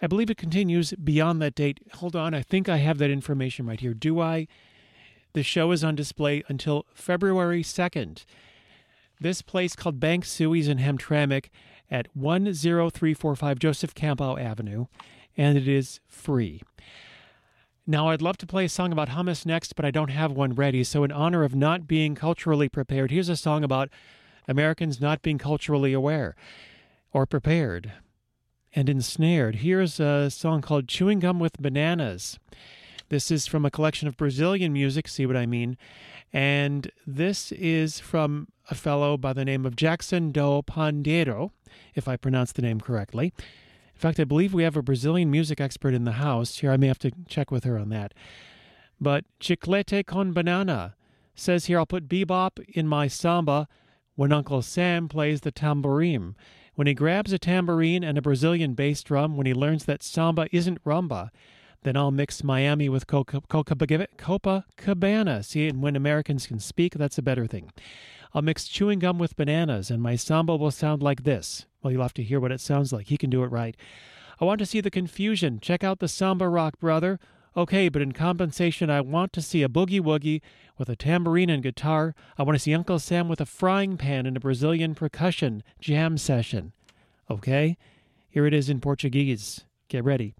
I 0.00 0.06
believe 0.06 0.30
it 0.30 0.36
continues 0.36 0.92
beyond 0.92 1.42
that 1.42 1.56
date. 1.56 1.80
Hold 1.94 2.14
on, 2.14 2.32
I 2.32 2.42
think 2.42 2.68
I 2.68 2.76
have 2.76 2.98
that 2.98 3.10
information 3.10 3.66
right 3.66 3.80
here. 3.80 3.92
Do 3.92 4.20
I? 4.20 4.46
The 5.32 5.42
show 5.42 5.72
is 5.72 5.82
on 5.82 5.96
display 5.96 6.44
until 6.46 6.86
February 6.94 7.64
2nd. 7.64 8.24
This 9.20 9.42
place 9.42 9.74
called 9.74 9.98
Bank 9.98 10.24
Suey's 10.24 10.68
in 10.68 10.78
Hamtramck 10.78 11.46
at 11.90 12.06
10345 12.14 13.58
Joseph 13.58 13.94
Campau 13.96 14.40
Avenue, 14.40 14.86
and 15.36 15.58
it 15.58 15.66
is 15.66 15.98
free. 16.06 16.62
Now, 17.84 18.10
I'd 18.10 18.22
love 18.22 18.36
to 18.38 18.46
play 18.46 18.66
a 18.66 18.68
song 18.68 18.92
about 18.92 19.08
hummus 19.08 19.44
next, 19.44 19.74
but 19.74 19.84
I 19.84 19.90
don't 19.90 20.10
have 20.10 20.30
one 20.30 20.54
ready. 20.54 20.84
So, 20.84 21.02
in 21.02 21.10
honor 21.10 21.42
of 21.42 21.56
not 21.56 21.88
being 21.88 22.14
culturally 22.14 22.68
prepared, 22.68 23.10
here's 23.10 23.28
a 23.28 23.36
song 23.36 23.64
about 23.64 23.88
Americans 24.48 25.00
not 25.00 25.22
being 25.22 25.38
culturally 25.38 25.92
aware 25.92 26.34
or 27.12 27.26
prepared 27.26 27.92
and 28.74 28.88
ensnared. 28.88 29.56
Here's 29.56 29.98
a 29.98 30.30
song 30.30 30.60
called 30.60 30.88
Chewing 30.88 31.20
Gum 31.20 31.40
with 31.40 31.60
Bananas. 31.60 32.38
This 33.08 33.30
is 33.30 33.46
from 33.46 33.64
a 33.64 33.70
collection 33.70 34.08
of 34.08 34.16
Brazilian 34.16 34.72
music, 34.72 35.08
see 35.08 35.26
what 35.26 35.36
I 35.36 35.46
mean? 35.46 35.78
And 36.32 36.90
this 37.06 37.52
is 37.52 38.00
from 38.00 38.48
a 38.68 38.74
fellow 38.74 39.16
by 39.16 39.32
the 39.32 39.44
name 39.44 39.64
of 39.64 39.76
Jackson 39.76 40.32
do 40.32 40.62
Pandeiro, 40.62 41.52
if 41.94 42.08
I 42.08 42.16
pronounce 42.16 42.52
the 42.52 42.62
name 42.62 42.80
correctly. 42.80 43.32
In 43.36 44.00
fact, 44.00 44.20
I 44.20 44.24
believe 44.24 44.52
we 44.52 44.64
have 44.64 44.76
a 44.76 44.82
Brazilian 44.82 45.30
music 45.30 45.60
expert 45.60 45.94
in 45.94 46.04
the 46.04 46.12
house. 46.12 46.58
Here, 46.58 46.70
I 46.70 46.76
may 46.76 46.88
have 46.88 46.98
to 46.98 47.12
check 47.28 47.50
with 47.50 47.64
her 47.64 47.78
on 47.78 47.88
that. 47.90 48.12
But 49.00 49.24
Chiclete 49.40 50.04
con 50.04 50.32
Banana 50.32 50.96
says 51.34 51.66
here, 51.66 51.78
I'll 51.78 51.86
put 51.86 52.08
bebop 52.08 52.58
in 52.68 52.88
my 52.88 53.08
samba 53.08 53.68
when 54.16 54.32
Uncle 54.32 54.62
Sam 54.62 55.08
plays 55.08 55.42
the 55.42 55.52
tambourine. 55.52 56.34
When 56.74 56.86
he 56.86 56.94
grabs 56.94 57.32
a 57.32 57.38
tambourine 57.38 58.02
and 58.02 58.18
a 58.18 58.22
Brazilian 58.22 58.74
bass 58.74 59.02
drum, 59.02 59.36
when 59.36 59.46
he 59.46 59.54
learns 59.54 59.84
that 59.84 60.02
samba 60.02 60.48
isn't 60.52 60.82
rumba, 60.84 61.30
then 61.84 61.96
I'll 61.96 62.10
mix 62.10 62.42
Miami 62.42 62.88
with 62.88 63.06
Coca, 63.06 63.42
Coca, 63.48 63.74
Copacabana. 63.74 65.44
See, 65.44 65.68
and 65.68 65.82
when 65.82 65.96
Americans 65.96 66.46
can 66.46 66.58
speak, 66.58 66.94
that's 66.94 67.18
a 67.18 67.22
better 67.22 67.46
thing. 67.46 67.70
I'll 68.34 68.42
mix 68.42 68.66
chewing 68.68 68.98
gum 68.98 69.18
with 69.18 69.36
bananas, 69.36 69.90
and 69.90 70.02
my 70.02 70.16
samba 70.16 70.56
will 70.56 70.70
sound 70.70 71.02
like 71.02 71.22
this. 71.22 71.64
Well, 71.82 71.92
you'll 71.92 72.02
have 72.02 72.14
to 72.14 72.22
hear 72.22 72.40
what 72.40 72.52
it 72.52 72.60
sounds 72.60 72.92
like. 72.92 73.06
He 73.06 73.16
can 73.16 73.30
do 73.30 73.44
it 73.44 73.52
right. 73.52 73.76
I 74.40 74.44
want 74.44 74.58
to 74.58 74.66
see 74.66 74.80
the 74.80 74.90
confusion. 74.90 75.60
Check 75.60 75.84
out 75.84 76.00
the 76.00 76.08
samba 76.08 76.48
rock, 76.48 76.78
brother. 76.78 77.18
Okay, 77.56 77.88
but 77.88 78.02
in 78.02 78.12
compensation, 78.12 78.90
I 78.90 79.00
want 79.00 79.32
to 79.32 79.40
see 79.40 79.62
a 79.62 79.68
boogie 79.68 80.00
woogie 80.00 80.42
with 80.76 80.90
a 80.90 80.96
tambourine 80.96 81.48
and 81.48 81.62
guitar. 81.62 82.14
I 82.36 82.42
want 82.42 82.54
to 82.56 82.62
see 82.62 82.74
Uncle 82.74 82.98
Sam 82.98 83.28
with 83.28 83.40
a 83.40 83.46
frying 83.46 83.96
pan 83.96 84.26
and 84.26 84.36
a 84.36 84.40
Brazilian 84.40 84.94
percussion 84.94 85.62
jam 85.80 86.18
session. 86.18 86.72
Okay? 87.30 87.78
Here 88.28 88.44
it 88.44 88.52
is 88.52 88.68
in 88.68 88.80
Portuguese. 88.80 89.64
Get 89.88 90.04
ready. 90.04 90.34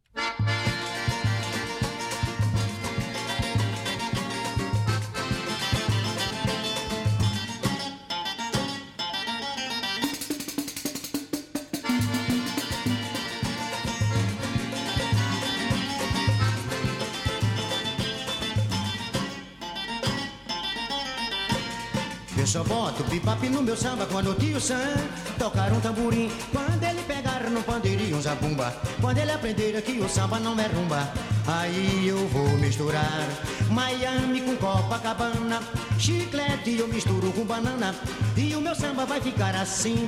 Só 22.44 22.62
boto 22.62 23.02
bipap 23.04 23.48
no 23.48 23.62
meu 23.62 23.76
samba 23.76 24.04
quando 24.04 24.30
o 24.30 24.34
tio 24.34 24.60
Sam 24.60 24.94
tocar 25.38 25.72
um 25.72 25.80
tamborim. 25.80 26.30
Quando 26.52 26.82
ele 26.82 27.02
pegar 27.04 27.48
no 27.48 27.62
pandeirinho 27.62 28.16
um 28.16 28.20
zabumba. 28.20 28.76
Quando 29.00 29.18
ele 29.18 29.32
aprender 29.32 29.80
que 29.80 29.92
o 30.00 30.08
samba 30.08 30.38
não 30.38 30.58
é 30.60 30.66
rumba. 30.66 31.08
Aí 31.46 32.06
eu 32.06 32.28
vou 32.28 32.48
misturar 32.58 33.26
Miami 33.70 34.42
com 34.42 34.56
Copacabana. 34.56 35.62
Chiclete 35.98 36.78
eu 36.78 36.88
misturo 36.88 37.32
com 37.32 37.44
banana. 37.44 37.94
E 38.36 38.54
o 38.54 38.60
meu 38.60 38.74
samba 38.74 39.06
vai 39.06 39.20
ficar 39.20 39.54
assim. 39.54 40.06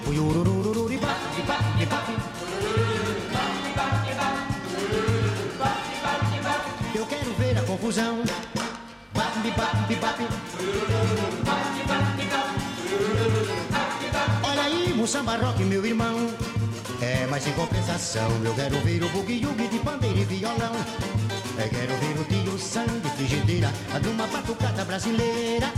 Eu 6.95 7.07
quero 7.07 7.33
ver 7.39 7.59
a 7.59 7.63
confusão. 7.63 8.23
Olha 14.43 14.63
aí, 14.63 14.93
um 14.99 15.07
samba 15.07 15.37
rock, 15.37 15.63
meu 15.65 15.85
irmão. 15.85 16.29
É, 17.01 17.27
mas 17.31 17.47
em 17.47 17.53
compensação, 17.53 18.29
eu 18.45 18.55
quero 18.55 18.81
ver 18.81 19.03
o 19.03 19.09
bugue-yugue 19.11 19.69
de 19.69 19.79
pandeiro 19.79 20.19
e 20.19 20.25
violão. 20.25 20.75
É, 21.57 21.69
quero 21.69 21.95
ver 21.97 22.21
o 22.21 22.25
tio 22.25 22.59
Sam 22.59 22.87
de 23.03 23.11
frigideira, 23.11 23.73
de 24.03 24.09
uma 24.09 24.27
batucada 24.27 24.85
brasileira. 24.85 25.73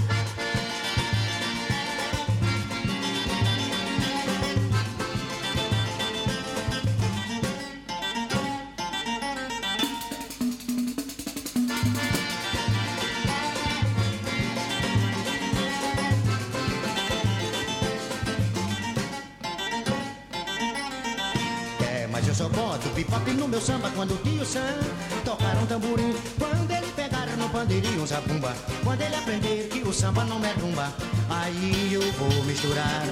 Bebop 22.94 23.30
no 23.32 23.48
meu 23.48 23.60
samba 23.60 23.90
quando 23.90 24.14
o 24.14 24.16
tio 24.18 24.44
Sam 24.44 24.78
tocar 25.24 25.56
um 25.56 25.66
tamborim. 25.66 26.14
Quando 26.38 26.70
ele 26.70 26.86
pegar 26.96 27.26
no 27.36 27.48
pandeirinho 27.50 28.06
zabumba. 28.06 28.54
Quando 28.82 29.00
ele 29.02 29.14
aprender 29.14 29.68
que 29.68 29.80
o 29.80 29.92
samba 29.92 30.24
não 30.24 30.42
é 30.44 30.52
rumba. 30.52 30.92
Aí 31.28 31.92
eu 31.92 32.12
vou 32.12 32.44
misturar 32.44 33.04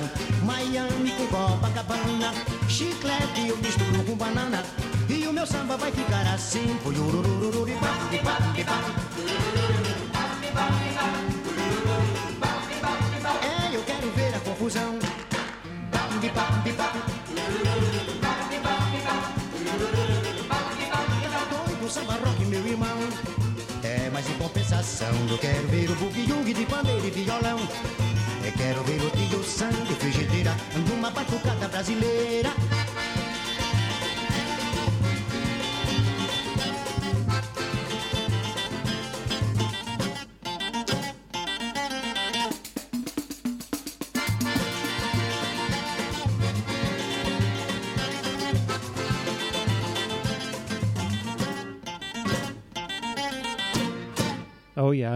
Miami 0.42 1.10
com 1.12 1.26
Copacabana. 1.26 2.32
Chiclete 2.68 3.48
eu 3.48 3.56
misturo 3.58 4.04
com 4.04 4.16
banana. 4.16 4.62
E 5.08 5.26
o 5.26 5.32
meu 5.32 5.46
samba 5.46 5.76
vai 5.76 5.92
ficar 5.92 6.26
assim. 6.34 6.78
É, 9.26 9.47
compensação 24.88 25.09
Eu 25.31 25.38
quero 25.38 25.68
ver 25.68 25.90
o 25.90 25.94
bugue 25.94 26.55
de 26.55 26.64
pandeiro 26.64 27.07
e 27.07 27.11
violão. 27.11 27.59
Eu 28.44 28.53
quero 28.53 28.83
ver 28.85 29.01
o 29.03 29.11
tio 29.11 29.44
sangue 29.44 29.94
frigideira 29.98 30.57
Numa 30.88 31.11
batucada 31.11 31.68
brasileira 31.68 32.51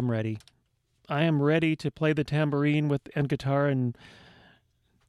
I'm 0.03 0.11
ready. 0.11 0.39
I 1.09 1.23
am 1.23 1.41
ready 1.41 1.77
to 1.77 1.89
play 1.89 2.13
the 2.13 2.25
tambourine 2.25 2.89
with 2.89 3.03
and 3.15 3.29
guitar 3.29 3.69
and 3.69 3.97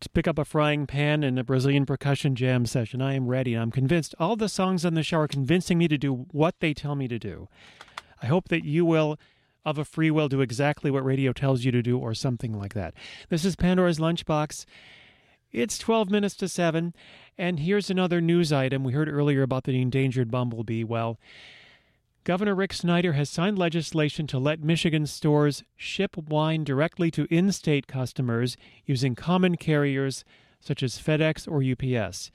to 0.01 0.10
pick 0.10 0.27
up 0.27 0.38
a 0.38 0.45
frying 0.45 0.86
pan 0.86 1.23
in 1.23 1.39
a 1.39 1.43
Brazilian 1.43 1.88
percussion 1.88 2.36
jam 2.36 2.67
session. 2.67 3.01
I 3.01 3.15
am 3.15 3.27
ready. 3.27 3.56
I'm 3.56 3.71
convinced. 3.71 4.13
All 4.19 4.36
the 4.36 4.47
songs 4.47 4.86
on 4.86 4.93
the 4.93 5.01
show 5.01 5.17
are 5.17 5.27
convincing 5.27 5.79
me 5.79 5.88
to 5.88 5.97
do 5.97 6.27
what 6.29 6.60
they 6.60 6.75
tell 6.75 6.93
me 6.93 7.08
to 7.08 7.17
do. 7.17 7.47
I 8.21 8.27
hope 8.27 8.49
that 8.49 8.65
you 8.65 8.86
will, 8.86 9.17
of 9.65 9.79
a 9.79 9.86
free 9.86 10.12
will, 10.12 10.29
do 10.29 10.41
exactly 10.41 10.91
what 10.91 11.03
radio 11.03 11.34
tells 11.34 11.63
you 11.63 11.71
to 11.71 11.82
do 11.82 11.97
or 11.97 12.13
something 12.13 12.53
like 12.53 12.75
that. 12.75 12.93
This 13.29 13.43
is 13.43 13.56
Pandora's 13.56 13.97
Lunchbox. 13.97 14.65
It's 15.51 15.79
12 15.79 16.12
minutes 16.12 16.36
to 16.36 16.47
7, 16.47 16.93
and 17.36 17.60
here's 17.60 17.89
another 17.89 18.21
news 18.21 18.53
item. 18.53 18.84
We 18.84 18.93
heard 18.93 19.10
earlier 19.10 19.41
about 19.41 19.63
the 19.63 19.82
endangered 19.82 20.29
bumblebee. 20.29 20.84
Well, 20.84 21.17
Governor 22.25 22.55
Rick 22.55 22.71
Snyder 22.71 23.13
has 23.13 23.29
signed 23.29 23.59
legislation 23.59 24.27
to 24.27 24.39
let 24.39 24.63
Michigan 24.63 25.05
stores 25.07 25.62
ship 25.75 26.15
wine 26.15 26.63
directly 26.63 27.12
to 27.12 27.27
in 27.29 27.51
state 27.51 27.86
customers 27.86 28.55
using 28.86 29.13
common 29.13 29.57
carriers 29.57 30.23
such 30.62 30.81
as 30.83 30.97
FedEx 30.97 31.51
or 31.51 31.62
UPS. 31.62 32.31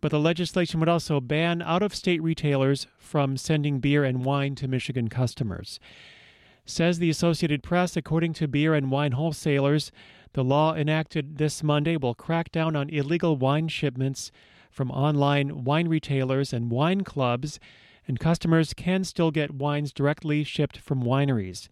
But 0.00 0.10
the 0.10 0.18
legislation 0.18 0.80
would 0.80 0.88
also 0.88 1.20
ban 1.20 1.62
out 1.62 1.80
of 1.80 1.94
state 1.94 2.20
retailers 2.24 2.88
from 2.98 3.36
sending 3.36 3.78
beer 3.78 4.02
and 4.02 4.24
wine 4.24 4.56
to 4.56 4.66
Michigan 4.66 5.08
customers. 5.08 5.78
Says 6.66 6.98
the 6.98 7.10
Associated 7.10 7.62
Press, 7.62 7.96
according 7.96 8.32
to 8.34 8.48
beer 8.48 8.74
and 8.74 8.90
wine 8.90 9.12
wholesalers, 9.12 9.92
the 10.32 10.42
law 10.42 10.74
enacted 10.74 11.38
this 11.38 11.62
Monday 11.62 11.96
will 11.96 12.16
crack 12.16 12.50
down 12.50 12.74
on 12.74 12.90
illegal 12.90 13.36
wine 13.36 13.68
shipments 13.68 14.32
from 14.72 14.90
online 14.90 15.62
wine 15.62 15.86
retailers 15.86 16.52
and 16.52 16.72
wine 16.72 17.04
clubs 17.04 17.60
and 18.06 18.18
customers 18.20 18.74
can 18.74 19.04
still 19.04 19.30
get 19.30 19.54
wines 19.54 19.92
directly 19.92 20.44
shipped 20.44 20.78
from 20.78 21.02
wineries. 21.02 21.68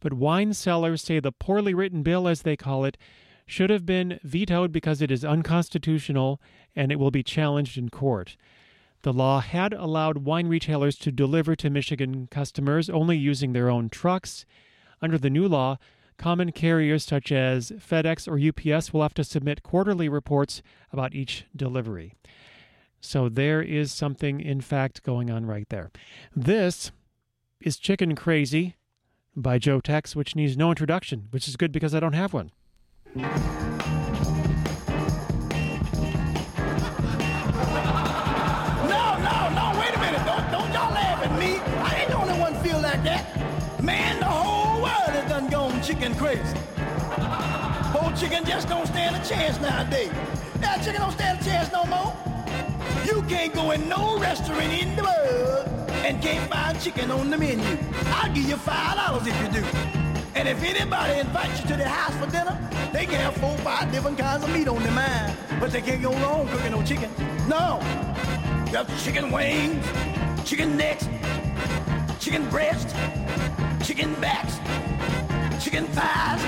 But 0.00 0.12
wine 0.12 0.52
sellers 0.52 1.02
say 1.02 1.20
the 1.20 1.32
poorly 1.32 1.74
written 1.74 2.02
bill, 2.02 2.26
as 2.26 2.42
they 2.42 2.56
call 2.56 2.84
it, 2.84 2.98
should 3.46 3.70
have 3.70 3.86
been 3.86 4.18
vetoed 4.22 4.72
because 4.72 5.02
it 5.02 5.10
is 5.10 5.24
unconstitutional 5.24 6.40
and 6.74 6.90
it 6.90 6.98
will 6.98 7.10
be 7.10 7.22
challenged 7.22 7.78
in 7.78 7.88
court. 7.88 8.36
The 9.02 9.12
law 9.12 9.40
had 9.40 9.72
allowed 9.72 10.18
wine 10.18 10.46
retailers 10.46 10.96
to 10.98 11.12
deliver 11.12 11.56
to 11.56 11.70
Michigan 11.70 12.28
customers 12.30 12.88
only 12.88 13.16
using 13.16 13.52
their 13.52 13.68
own 13.68 13.88
trucks. 13.88 14.46
Under 15.00 15.18
the 15.18 15.30
new 15.30 15.48
law, 15.48 15.78
common 16.18 16.52
carriers 16.52 17.04
such 17.04 17.32
as 17.32 17.72
FedEx 17.72 18.28
or 18.28 18.38
UPS 18.38 18.92
will 18.92 19.02
have 19.02 19.14
to 19.14 19.24
submit 19.24 19.64
quarterly 19.64 20.08
reports 20.08 20.62
about 20.92 21.14
each 21.14 21.46
delivery. 21.54 22.14
So 23.04 23.28
there 23.28 23.60
is 23.60 23.90
something, 23.90 24.40
in 24.40 24.60
fact, 24.60 25.02
going 25.02 25.28
on 25.28 25.44
right 25.44 25.68
there. 25.68 25.90
This 26.36 26.92
is 27.60 27.76
Chicken 27.76 28.14
Crazy 28.14 28.76
by 29.34 29.58
Joe 29.58 29.80
Tex, 29.80 30.14
which 30.14 30.36
needs 30.36 30.56
no 30.56 30.70
introduction, 30.70 31.26
which 31.32 31.48
is 31.48 31.56
good 31.56 31.72
because 31.72 31.96
I 31.96 32.00
don't 32.00 32.12
have 32.12 32.32
one. 32.32 32.52
No, 33.16 33.24
no, 33.26 33.34
no, 39.50 39.72
wait 39.80 39.94
a 39.94 39.98
minute. 39.98 40.24
Don't, 40.24 40.52
don't 40.52 40.72
y'all 40.72 40.92
laugh 40.92 41.26
at 41.26 41.36
me. 41.40 41.58
I 41.58 42.02
ain't 42.02 42.10
the 42.10 42.16
only 42.16 42.38
one 42.38 42.54
feel 42.62 42.80
like 42.80 43.02
that. 43.02 43.82
Man, 43.82 44.20
the 44.20 44.26
whole 44.26 44.80
world 44.80 45.10
has 45.10 45.28
done 45.28 45.50
gone 45.50 45.82
chicken 45.82 46.14
crazy. 46.14 46.56
Whole 47.90 48.12
chicken 48.12 48.44
just 48.44 48.68
don't 48.68 48.86
stand 48.86 49.16
a 49.16 49.28
chance 49.28 49.60
nowadays. 49.60 50.12
That 50.60 50.84
chicken 50.84 51.00
don't 51.00 51.12
stand 51.12 51.40
a 51.40 51.44
chance 51.44 51.72
no 51.72 51.84
more. 51.86 52.31
You 53.04 53.22
can't 53.22 53.52
go 53.52 53.72
in 53.72 53.88
no 53.88 54.18
restaurant 54.18 54.72
in 54.72 54.94
the 54.96 55.02
world 55.02 55.68
and 56.04 56.22
can't 56.22 56.48
find 56.50 56.80
chicken 56.80 57.10
on 57.10 57.30
the 57.30 57.38
menu. 57.38 57.78
I'll 58.06 58.32
give 58.32 58.48
you 58.48 58.56
five 58.56 58.96
dollars 58.96 59.26
if 59.26 59.42
you 59.42 59.60
do. 59.60 59.66
And 60.34 60.48
if 60.48 60.62
anybody 60.62 61.18
invites 61.20 61.60
you 61.60 61.68
to 61.68 61.76
their 61.76 61.88
house 61.88 62.16
for 62.16 62.30
dinner, 62.30 62.58
they 62.92 63.04
can 63.06 63.16
have 63.16 63.36
four, 63.36 63.56
five 63.58 63.92
different 63.92 64.18
kinds 64.18 64.44
of 64.44 64.52
meat 64.52 64.68
on 64.68 64.82
their 64.82 64.92
mind. 64.92 65.36
But 65.60 65.70
they 65.72 65.80
can't 65.80 66.02
go 66.02 66.12
wrong 66.12 66.48
cooking 66.48 66.72
no 66.72 66.82
chicken. 66.82 67.10
No. 67.48 67.78
Have 68.72 68.88
chicken 69.04 69.30
wings, 69.30 69.84
chicken 70.44 70.76
necks, 70.76 71.08
chicken 72.18 72.48
breast, 72.48 72.94
chicken 73.84 74.14
backs, 74.20 74.58
chicken 75.62 75.86
thighs, 75.88 76.42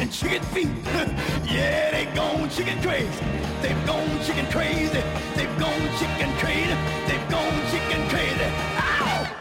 and 0.00 0.12
chicken 0.12 0.42
feet. 0.42 0.68
yeah, 1.50 1.90
they 1.90 2.08
gone 2.14 2.50
chicken 2.50 2.80
crazy. 2.82 3.37
They've 3.62 3.86
gone 3.86 4.24
chicken 4.24 4.46
crazy. 4.46 5.02
They've 5.34 5.58
gone 5.58 5.98
chicken 5.98 6.32
crazy. 6.38 6.76
They've 7.06 7.28
gone 7.28 7.70
chicken 7.70 8.08
crazy. 8.08 8.48
Ow! 8.78 9.34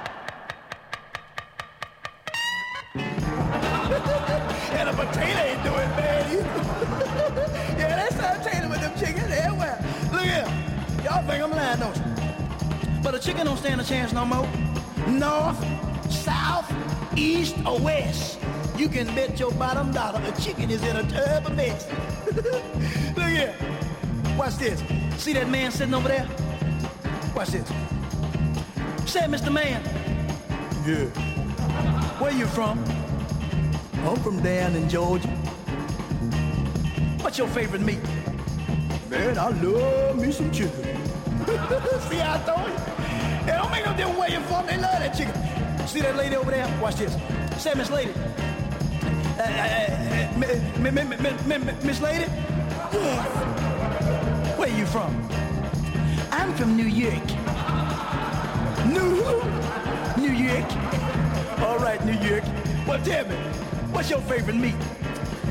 and 4.77 4.89
a 4.89 4.93
potato 4.93 5.39
ain't 5.39 5.63
doing 5.63 5.89
bad 5.95 6.31
yeah, 7.77 7.95
that's 7.95 8.15
how 8.15 8.33
potato 8.37 8.69
with 8.69 8.81
them 8.81 8.93
chickens. 8.97 9.29
Well, 9.57 9.77
look 10.11 10.23
here. 10.23 10.47
Y'all 11.03 11.23
think 11.27 11.43
I'm 11.43 11.51
lying, 11.51 11.79
don't 11.79 11.95
you? 11.95 12.03
But 13.03 13.13
a 13.13 13.19
chicken 13.19 13.45
don't 13.45 13.57
stand 13.57 13.79
a 13.81 13.83
chance 13.83 14.13
no 14.13 14.25
more. 14.25 14.49
North, 15.07 15.63
south, 16.11 16.73
east, 17.15 17.55
or 17.65 17.79
west. 17.79 18.39
You 18.77 18.89
can 18.89 19.07
bet 19.15 19.39
your 19.39 19.51
bottom 19.51 19.91
dollar 19.91 20.21
a 20.23 20.41
chicken 20.41 20.69
is 20.69 20.83
in 20.83 20.95
a 20.95 21.03
terrible 21.03 21.51
mess. 21.51 21.87
look 23.15 23.29
here. 23.29 23.55
Watch 24.37 24.57
this. 24.57 24.83
See 25.17 25.33
that 25.33 25.49
man 25.49 25.71
sitting 25.71 25.95
over 25.95 26.09
there? 26.09 26.27
Watch 27.35 27.49
this. 27.49 27.67
Say, 29.11 29.21
Mr. 29.21 29.51
Man. 29.51 29.81
Yeah. 30.85 31.05
Where 32.19 32.31
you 32.31 32.45
from? 32.45 32.77
I'm 34.05 34.15
from 34.17 34.41
down 34.43 34.75
in 34.75 34.87
Georgia. 34.87 35.27
What's 37.21 37.39
your 37.39 37.47
favorite 37.47 37.81
meat? 37.81 37.99
Man, 39.09 39.39
I 39.39 39.49
love 39.49 40.21
me 40.21 40.31
some 40.31 40.51
chicken. 40.51 40.83
See 42.07 42.17
how 42.17 42.35
I 42.35 42.43
told 42.45 42.67
you? 42.67 43.51
It 43.51 43.57
don't 43.57 43.71
make 43.71 43.85
no 43.85 43.97
difference 43.97 44.19
where 44.19 44.29
you're 44.29 44.41
from. 44.41 44.67
They 44.67 44.77
love 44.77 44.99
that 44.99 45.17
chicken. 45.17 45.87
See 45.87 46.01
that 46.01 46.15
lady 46.15 46.35
over 46.35 46.51
there? 46.51 46.67
Watch 46.79 46.97
this. 46.97 47.17
Say, 47.57 47.73
Miss 47.73 47.89
Lady. 47.89 48.13
Uh, 49.35 49.41
uh, 49.41 49.87
uh, 50.35 50.63
Miss 51.83 52.01
Lady? 52.01 52.25
Yes. 52.93 53.53
Where 54.67 54.77
you 54.77 54.85
from? 54.85 55.15
I'm 56.29 56.53
from 56.55 56.75
New 56.75 56.87
York. 56.87 57.25
New 58.85 59.11
New 60.21 60.33
York. 60.33 60.69
All 61.61 61.79
right, 61.79 62.03
New 62.03 62.19
York. 62.19 62.43
Well, 62.85 63.01
tell 63.01 63.25
me, 63.29 63.35
what's 63.93 64.09
your 64.09 64.19
favorite 64.19 64.57
meat? 64.57 64.75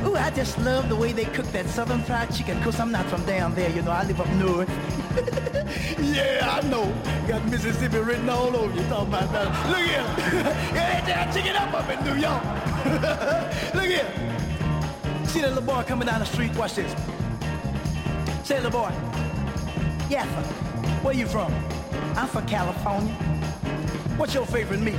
Ooh, 0.05 0.17
I 0.17 0.29
just 0.33 0.59
love 0.59 0.91
the 0.91 0.97
way 0.97 1.13
they 1.13 1.25
cook 1.25 1.47
that 1.47 1.65
southern 1.65 2.03
fried 2.03 2.31
chicken, 2.31 2.59
because 2.59 2.79
I'm 2.79 2.93
not 2.93 3.07
from 3.07 3.25
down 3.25 3.55
there, 3.55 3.71
you 3.71 3.81
know, 3.81 3.91
I 3.91 4.05
live 4.05 4.21
up 4.21 4.29
north. 4.35 4.69
yeah, 5.99 6.61
I 6.61 6.69
know. 6.69 6.93
Got 7.27 7.49
Mississippi 7.49 8.01
written 8.01 8.29
all 8.29 8.55
over 8.55 8.75
you 8.79 8.87
talking 8.87 9.09
about 9.09 9.33
that. 9.33 9.49
Look 9.71 9.79
here. 9.79 10.45
yeah, 10.75 11.01
tear 11.07 11.33
chicken 11.33 11.57
up 11.57 11.73
up 11.73 11.89
in 11.89 12.05
New 12.05 12.21
York. 12.21 12.45
Look 13.75 13.87
here. 13.87 14.13
See 15.25 15.41
that 15.41 15.55
little 15.55 15.63
boy 15.63 15.85
coming 15.85 16.07
down 16.07 16.21
the 16.21 16.27
street? 16.27 16.55
Watch 16.55 16.75
this. 16.75 16.95
Say, 18.47 18.61
little 18.61 18.71
boy. 18.71 18.93
Yeah, 20.09 20.25
where 21.03 21.13
you 21.13 21.27
from? 21.27 21.53
I'm 22.15 22.29
from 22.29 22.47
California. 22.47 23.13
What's 24.19 24.35
your 24.35 24.47
favorite 24.47 24.79
meat? 24.79 24.95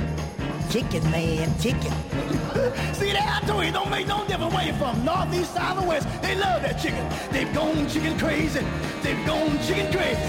Chicken, 0.68 1.02
man, 1.10 1.58
chicken. 1.58 1.80
See 2.92 3.10
that? 3.12 3.40
I 3.42 3.46
told 3.46 3.64
you, 3.64 3.72
don't 3.72 3.90
make 3.90 4.06
no 4.06 4.22
difference 4.26 4.52
where 4.52 4.66
you 4.66 4.74
from. 4.74 5.02
North, 5.02 5.32
east, 5.32 5.54
south, 5.54 5.82
or 5.82 5.88
west. 5.88 6.06
They 6.20 6.34
love 6.34 6.60
that 6.60 6.78
chicken. 6.78 7.08
They've 7.32 7.50
gone 7.54 7.88
chicken 7.88 8.18
crazy. 8.18 8.60
They've 9.00 9.26
gone 9.26 9.58
chicken 9.64 9.90
crazy. 9.96 10.20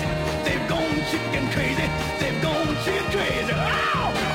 They've 0.47 0.69
gone 0.69 0.95
chicken 1.12 1.51
crazy. 1.51 1.88
They've 2.21 2.41
gone 2.41 2.73
chicken 2.86 3.03
crazy. 3.12 3.51
Ow! 3.51 4.29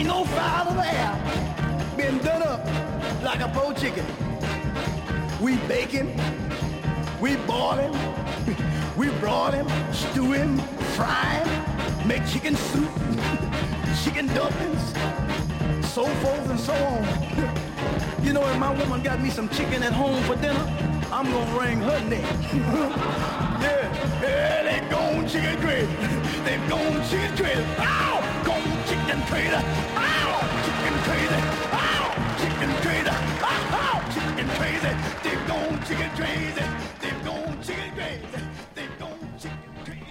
Ain't 0.00 0.08
no 0.08 0.24
fowl 0.24 0.68
of 0.68 0.76
the 0.76 0.86
air 0.86 1.94
been 1.94 2.16
done 2.24 2.42
up 2.42 2.64
like 3.22 3.40
a 3.40 3.48
poached 3.48 3.82
chicken. 3.82 4.06
We 5.38 5.58
bake 5.68 5.90
him, 5.90 6.08
we 7.20 7.36
boil 7.36 7.76
him, 7.76 7.92
we 8.96 9.10
broil 9.20 9.50
him, 9.52 9.68
stew 9.92 10.32
him, 10.32 10.56
fry 10.96 11.44
him, 11.44 12.08
make 12.08 12.26
chicken 12.26 12.56
soup, 12.56 12.90
chicken 14.02 14.26
dumplings, 14.28 14.86
so 15.92 16.06
forth 16.22 16.48
and 16.48 16.58
so 16.58 16.72
on. 16.72 18.24
you 18.24 18.32
know, 18.32 18.48
if 18.48 18.56
my 18.56 18.74
woman 18.74 19.02
got 19.02 19.20
me 19.20 19.28
some 19.28 19.50
chicken 19.50 19.82
at 19.82 19.92
home 19.92 20.22
for 20.22 20.36
dinner, 20.36 20.66
I'm 21.12 21.30
gonna 21.30 21.58
wring 21.60 21.78
her 21.80 22.00
neck. 22.08 22.24
yeah, 23.60 24.22
yeah, 24.22 24.62
they 24.62 24.80
gone 24.88 25.28
chicken 25.28 25.60
crazy. 25.60 25.92
They 26.46 26.56
gone 26.70 27.06
chicken 27.06 27.36
crazy. 27.36 27.64
Ah! 27.76 28.06
Ow! 28.06 28.09
Chicken 39.40 39.74
crazy. 39.84 40.10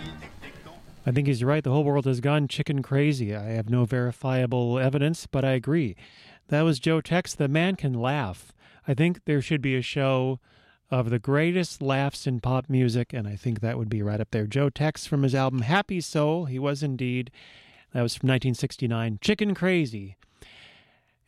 I 1.06 1.12
think 1.12 1.28
he's 1.28 1.44
right. 1.44 1.64
The 1.64 1.72
whole 1.72 1.84
world 1.84 2.06
has 2.06 2.20
gone 2.20 2.48
chicken 2.48 2.82
crazy. 2.82 3.36
I 3.36 3.50
have 3.50 3.70
no 3.70 3.86
verifiable 3.86 4.80
evidence, 4.80 5.28
but 5.28 5.44
I 5.44 5.52
agree. 5.52 5.96
That 6.48 6.62
was 6.62 6.80
Joe 6.80 7.02
Tex. 7.02 7.36
The 7.36 7.48
man 7.48 7.76
can 7.76 7.94
laugh. 7.94 8.54
I 8.88 8.94
think 8.94 9.26
there 9.26 9.42
should 9.42 9.62
be 9.62 9.76
a 9.76 9.82
show 9.82 10.40
of 10.90 11.10
the 11.10 11.20
greatest 11.20 11.82
laughs 11.82 12.26
in 12.26 12.40
pop 12.40 12.70
music, 12.70 13.14
and 13.14 13.28
I 13.28 13.36
think 13.36 13.60
that 13.60 13.78
would 13.78 13.90
be 13.90 14.02
right 14.02 14.22
up 14.22 14.32
there. 14.32 14.48
Joe 14.48 14.70
Tex 14.70 15.06
from 15.06 15.24
his 15.24 15.36
album 15.36 15.62
Happy 15.62 16.02
Soul. 16.02 16.46
He 16.46 16.58
was 16.58 16.82
indeed. 16.82 17.32
That 17.94 18.02
was 18.02 18.16
from 18.16 18.28
1969. 18.28 19.20
Chicken 19.22 19.56
Crazy. 19.56 20.16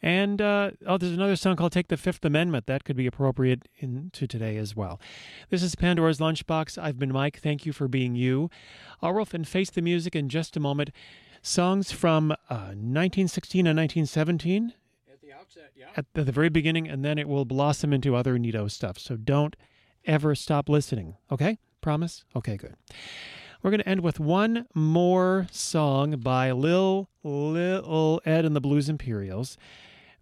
And 0.02 0.41
uh, 0.41 0.71
oh, 0.88 0.97
there's 0.97 1.13
another 1.13 1.36
song 1.36 1.56
called 1.56 1.71
"Take 1.71 1.89
the 1.89 1.97
Fifth 1.97 2.26
Amendment." 2.26 2.65
That 2.65 2.84
could 2.84 2.95
be 2.95 3.06
appropriate 3.06 3.67
into 3.78 4.26
today 4.26 4.58
as 4.58 4.76
well. 4.76 5.00
This 5.50 5.62
is 5.62 5.76
Pandora's 5.76 6.17
Lunchbox. 6.17 6.82
I've 6.82 6.97
been 6.97 7.12
Mike. 7.12 7.39
Thank 7.39 7.65
you 7.65 7.74
for 7.74 7.88
being 7.88 8.15
you. 8.15 8.50
I'll 9.02 9.13
roll 9.13 9.28
and 9.32 9.47
face 9.47 9.69
the 9.69 9.82
music 9.82 10.15
in 10.15 10.28
just 10.28 10.58
a 10.58 10.60
moment. 10.60 10.89
Songs 11.43 11.91
from 11.91 12.32
uh, 12.32 12.74
1916 12.74 13.65
and 13.67 13.78
1917 13.78 14.74
At 15.12 15.21
the 15.21 15.34
outset, 15.34 15.71
yeah. 15.76 15.86
at 15.95 16.06
the, 16.13 16.24
the 16.24 16.32
very 16.32 16.50
beginning, 16.50 16.88
and 16.88 17.04
then 17.04 17.17
it 17.17 17.28
will 17.28 17.45
blossom 17.45 17.93
into 17.93 18.15
other 18.15 18.38
neato 18.38 18.69
stuff. 18.69 18.97
So 19.00 19.17
don't 19.17 19.56
ever 20.06 20.36
stop 20.36 20.69
listening. 20.69 21.15
Okay? 21.32 21.58
Promise? 21.82 22.24
Okay, 22.36 22.58
good. 22.58 22.76
We're 23.63 23.69
going 23.69 23.82
to 23.82 23.89
end 23.89 24.02
with 24.02 24.19
one 24.19 24.65
more 24.74 25.45
song 25.52 26.17
by 26.17 26.52
Lil 26.52 27.10
Lil 27.24 28.19
Ed 28.26 28.43
and 28.43 28.56
the 28.56 28.62
Blues 28.62 28.89
Imperials. 28.89 29.56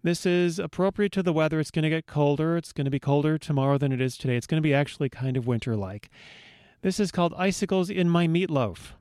This 0.02 0.26
is 0.26 0.58
appropriate 0.58 1.12
to 1.12 1.22
the 1.22 1.32
weather. 1.32 1.58
It's 1.58 1.70
going 1.70 1.84
to 1.84 1.88
get 1.88 2.06
colder. 2.06 2.58
It's 2.58 2.74
going 2.74 2.84
to 2.84 2.90
be 2.90 2.98
colder 2.98 3.38
tomorrow 3.38 3.78
than 3.78 3.92
it 3.92 4.00
is 4.00 4.18
today. 4.18 4.36
It's 4.36 4.46
going 4.46 4.62
to 4.62 4.66
be 4.66 4.74
actually 4.74 5.08
kind 5.08 5.38
of 5.38 5.46
winter 5.46 5.74
like. 5.74 6.10
This 6.82 7.00
is 7.00 7.10
called 7.10 7.32
Icicles 7.38 7.88
in 7.88 8.10
My 8.10 8.26
Meatloaf. 8.26 8.92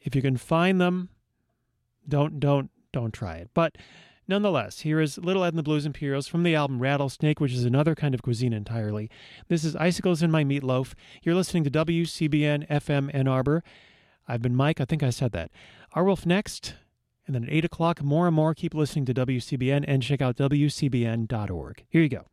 If 0.00 0.14
you 0.14 0.22
can 0.22 0.36
find 0.36 0.80
them, 0.80 1.08
don't 2.08 2.38
don't 2.38 2.70
don't 2.92 3.12
try 3.12 3.34
it. 3.34 3.50
But 3.52 3.76
nonetheless, 4.28 4.80
here 4.80 5.00
is 5.00 5.18
Little 5.18 5.44
Ed 5.44 5.48
and 5.48 5.58
the 5.58 5.62
Blues 5.62 5.86
Imperials 5.86 6.26
from 6.26 6.42
the 6.42 6.54
album 6.54 6.80
Rattlesnake, 6.80 7.40
which 7.40 7.52
is 7.52 7.64
another 7.64 7.94
kind 7.94 8.14
of 8.14 8.22
cuisine 8.22 8.52
entirely. 8.52 9.10
This 9.48 9.64
is 9.64 9.76
Icicles 9.76 10.22
in 10.22 10.30
My 10.30 10.44
Meatloaf. 10.44 10.94
You're 11.22 11.34
listening 11.34 11.64
to 11.64 11.70
WCBN 11.70 12.68
FM 12.68 13.10
Ann 13.14 13.28
Arbor. 13.28 13.62
I've 14.26 14.42
been 14.42 14.56
Mike. 14.56 14.80
I 14.80 14.84
think 14.84 15.02
I 15.02 15.10
said 15.10 15.32
that. 15.32 15.50
Our 15.92 16.04
Wolf 16.04 16.24
next. 16.26 16.74
And 17.26 17.34
then 17.34 17.44
at 17.44 17.52
8 17.52 17.64
o'clock, 17.64 18.02
more 18.02 18.26
and 18.26 18.36
more, 18.36 18.54
keep 18.54 18.74
listening 18.74 19.06
to 19.06 19.14
WCBN 19.14 19.84
and 19.88 20.02
check 20.02 20.20
out 20.20 20.36
WCBN.org. 20.36 21.84
Here 21.88 22.02
you 22.02 22.08
go. 22.08 22.26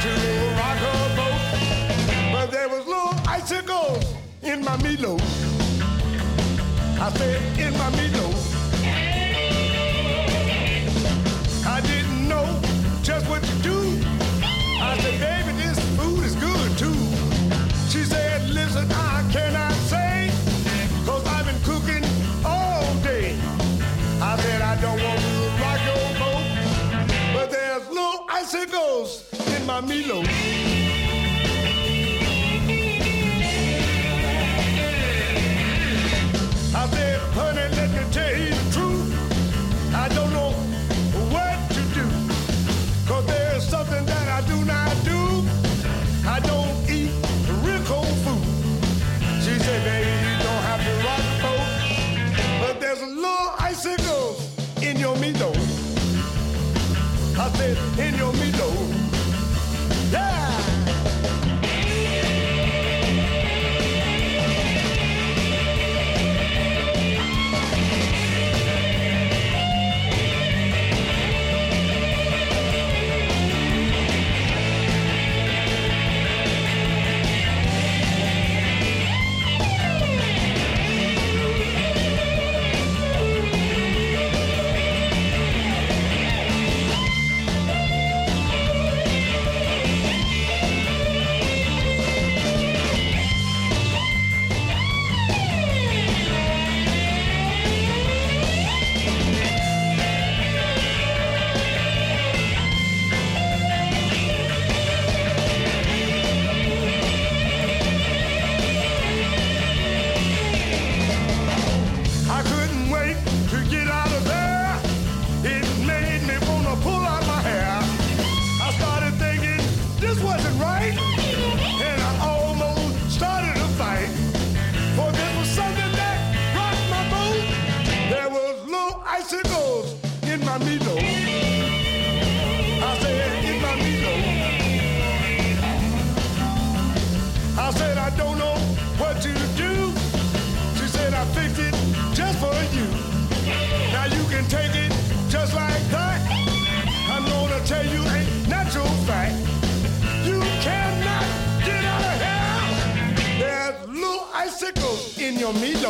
To 0.00 0.08
rock 0.56 0.78
her 0.78 1.16
boat, 1.16 2.32
but 2.32 2.50
there 2.50 2.70
was 2.70 2.86
little 2.86 3.14
icicles 3.28 4.02
in 4.42 4.64
my 4.64 4.74
meatloaf. 4.78 5.20
I 6.98 7.10
said 7.18 7.58
in 7.58 7.72
my 7.76 7.90
meatloaf. 7.90 8.38
I 11.66 11.80
didn't 11.82 12.28
know 12.28 12.46
just 13.02 13.28
what 13.28 13.42
to 13.42 13.54
do. 13.62 13.78
I 14.80 14.96
said, 15.00 15.20
baby, 15.20 15.52
this 15.58 15.78
food 15.98 16.24
is 16.24 16.34
good 16.36 16.78
too. 16.78 17.00
She 17.90 18.02
said, 18.04 18.48
listen, 18.48 18.90
I 18.92 19.28
cannot 19.30 19.74
say, 19.92 20.30
cause 21.04 21.26
I've 21.26 21.44
been 21.44 21.60
cooking 21.60 22.04
all 22.42 22.94
day. 23.02 23.36
I 24.22 24.38
said, 24.38 24.62
I 24.62 24.80
don't 24.80 25.02
want 25.02 25.20
to 25.20 25.34
rock 25.60 25.80
your 25.90 26.08
boat, 26.22 26.44
but 27.34 27.50
there's 27.50 27.86
little 27.90 28.24
icicles 28.30 29.30
my 29.66 29.80
meatloaf. 29.80 30.69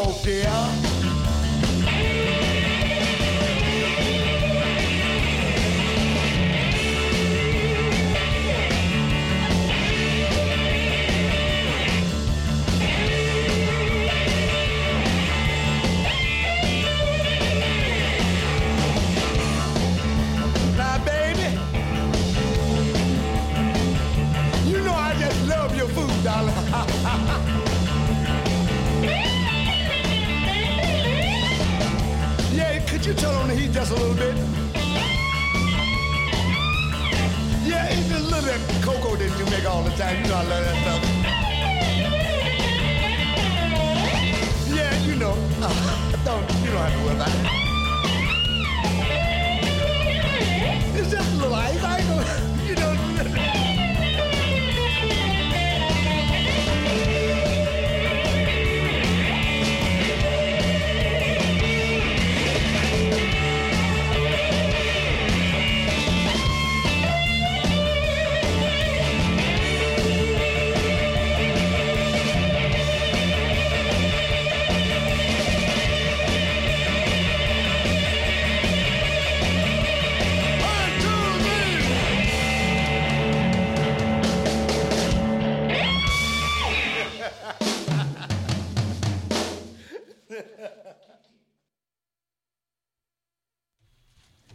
Your 0.06 0.89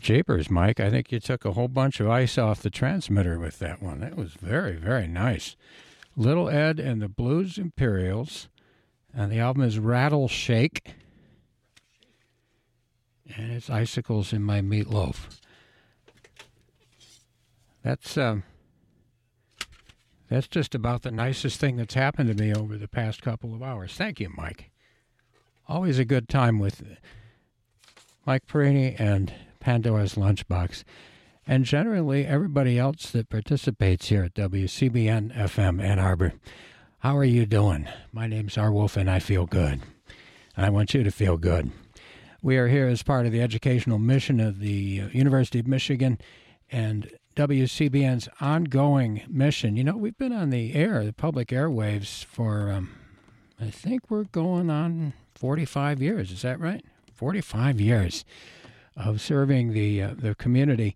Japers, 0.06 0.52
Mike, 0.52 0.80
I 0.80 0.92
think 0.92 1.12
you 1.12 1.20
took 1.20 1.46
a 1.46 1.54
whole 1.54 1.68
bunch 1.68 2.00
of 2.00 2.08
ice 2.08 2.38
off 2.38 2.62
the 2.62 2.70
transmitter 2.70 3.40
with 3.40 3.58
that 3.58 3.82
one. 3.82 4.02
That 4.02 4.16
was 4.16 4.34
very, 4.34 4.76
very 4.76 5.08
nice. 5.08 5.56
Little 6.16 6.48
Ed 6.48 6.80
and 6.80 7.02
the 7.02 7.10
Blues 7.10 7.58
Imperials, 7.58 8.48
and 9.16 9.32
the 9.32 9.40
album 9.40 9.64
is 9.64 9.80
Rattle 9.80 10.28
Shake, 10.28 10.94
and 13.36 13.52
it's 13.52 13.68
Icicles 13.68 14.32
in 14.32 14.44
My 14.44 14.62
Meatloaf. 14.62 15.40
That's 17.82 18.16
um, 18.16 18.44
that's 20.30 20.48
just 20.48 20.76
about 20.76 21.02
the 21.02 21.10
nicest 21.10 21.60
thing 21.60 21.78
that's 21.78 21.96
happened 21.96 22.30
to 22.30 22.40
me 22.40 22.54
over 22.54 22.78
the 22.78 22.88
past 22.88 23.24
couple 23.24 23.56
of 23.56 23.64
hours. 23.64 23.96
Thank 23.96 24.20
you, 24.20 24.30
Mike. 24.38 24.70
Always 25.68 25.98
a 25.98 26.06
good 26.06 26.30
time 26.30 26.60
with 26.60 26.84
Mike 28.24 28.46
Perini 28.46 28.96
and 29.00 29.34
Pandora's 29.66 30.14
Lunchbox, 30.14 30.84
and 31.48 31.66
generally 31.66 32.24
everybody 32.24 32.78
else 32.78 33.10
that 33.10 33.32
participates 33.32 34.10
here 34.10 34.26
at 34.26 34.36
WCBN 34.36 35.36
FM 35.36 35.82
Ann 35.82 35.98
Arbor. 35.98 36.34
How 37.00 37.18
are 37.18 37.24
you 37.24 37.48
doing? 37.48 37.88
My 38.14 38.28
name's 38.28 38.58
arwulf, 38.58 38.96
and 38.96 39.10
I 39.10 39.18
feel 39.18 39.48
good. 39.48 39.82
And 40.56 40.66
I 40.68 40.70
want 40.70 40.94
you 40.94 41.02
to 41.02 41.10
feel 41.10 41.38
good. 41.38 41.72
We 42.44 42.58
are 42.58 42.68
here 42.68 42.86
as 42.86 43.02
part 43.02 43.26
of 43.26 43.32
the 43.32 43.42
educational 43.42 43.98
mission 43.98 44.40
of 44.40 44.60
the 44.60 45.02
uh, 45.02 45.08
University 45.08 45.58
of 45.58 45.66
Michigan 45.66 46.20
and 46.72 47.12
WCBN's 47.36 48.30
ongoing 48.40 49.24
mission. 49.28 49.78
You 49.78 49.86
know, 49.86 49.98
we've 49.98 50.18
been 50.20 50.32
on 50.32 50.52
the 50.52 50.76
air, 50.76 51.04
the 51.04 51.12
public 51.12 51.48
airwaves, 51.48 52.24
for, 52.24 52.72
um, 52.72 52.92
I 53.60 53.72
think 53.72 54.12
we're 54.12 54.26
going 54.26 54.70
on 54.70 55.14
45 55.34 56.04
years. 56.04 56.32
Is 56.32 56.44
that 56.44 56.60
right? 56.60 56.86
45 57.16 57.82
years 57.82 58.26
of 58.96 59.22
serving 59.22 59.74
the 59.74 60.02
uh, 60.02 60.14
the 60.18 60.36
community 60.36 60.96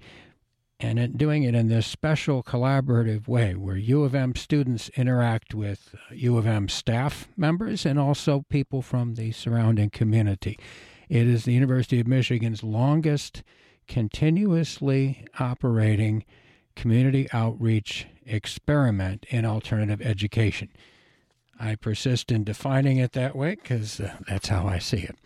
and 0.80 0.98
in 0.98 1.18
doing 1.18 1.44
it 1.44 1.54
in 1.54 1.68
this 1.68 1.86
special 1.86 2.42
collaborative 2.42 3.28
way 3.28 3.54
where 3.54 3.76
U 3.76 4.04
of 4.04 4.16
M 4.16 4.36
students 4.36 4.90
interact 4.96 5.54
with 5.54 5.94
uh, 5.94 6.16
U 6.16 6.38
of 6.38 6.48
M 6.48 6.70
staff 6.70 7.28
members 7.36 7.86
and 7.86 8.00
also 8.00 8.46
people 8.50 8.82
from 8.82 9.16
the 9.16 9.32
surrounding 9.32 9.90
community. 9.90 10.58
It 11.10 11.28
is 11.28 11.44
the 11.44 11.54
University 11.54 12.00
of 12.00 12.08
Michigan's 12.08 12.64
longest 12.64 13.44
continuously 13.88 15.26
operating 15.40 16.24
community 16.76 17.28
outreach 17.34 18.08
experiment 18.26 19.26
in 19.30 19.44
alternative 19.44 20.02
education. 20.02 20.70
I 21.60 21.76
persist 21.76 22.32
in 22.32 22.46
defining 22.46 22.98
it 22.98 23.12
that 23.14 23.36
way 23.36 23.56
because 23.56 24.00
uh, 24.00 24.16
that's 24.30 24.48
how 24.48 24.66
I 24.66 24.80
see 24.80 25.00
it. 25.00 25.18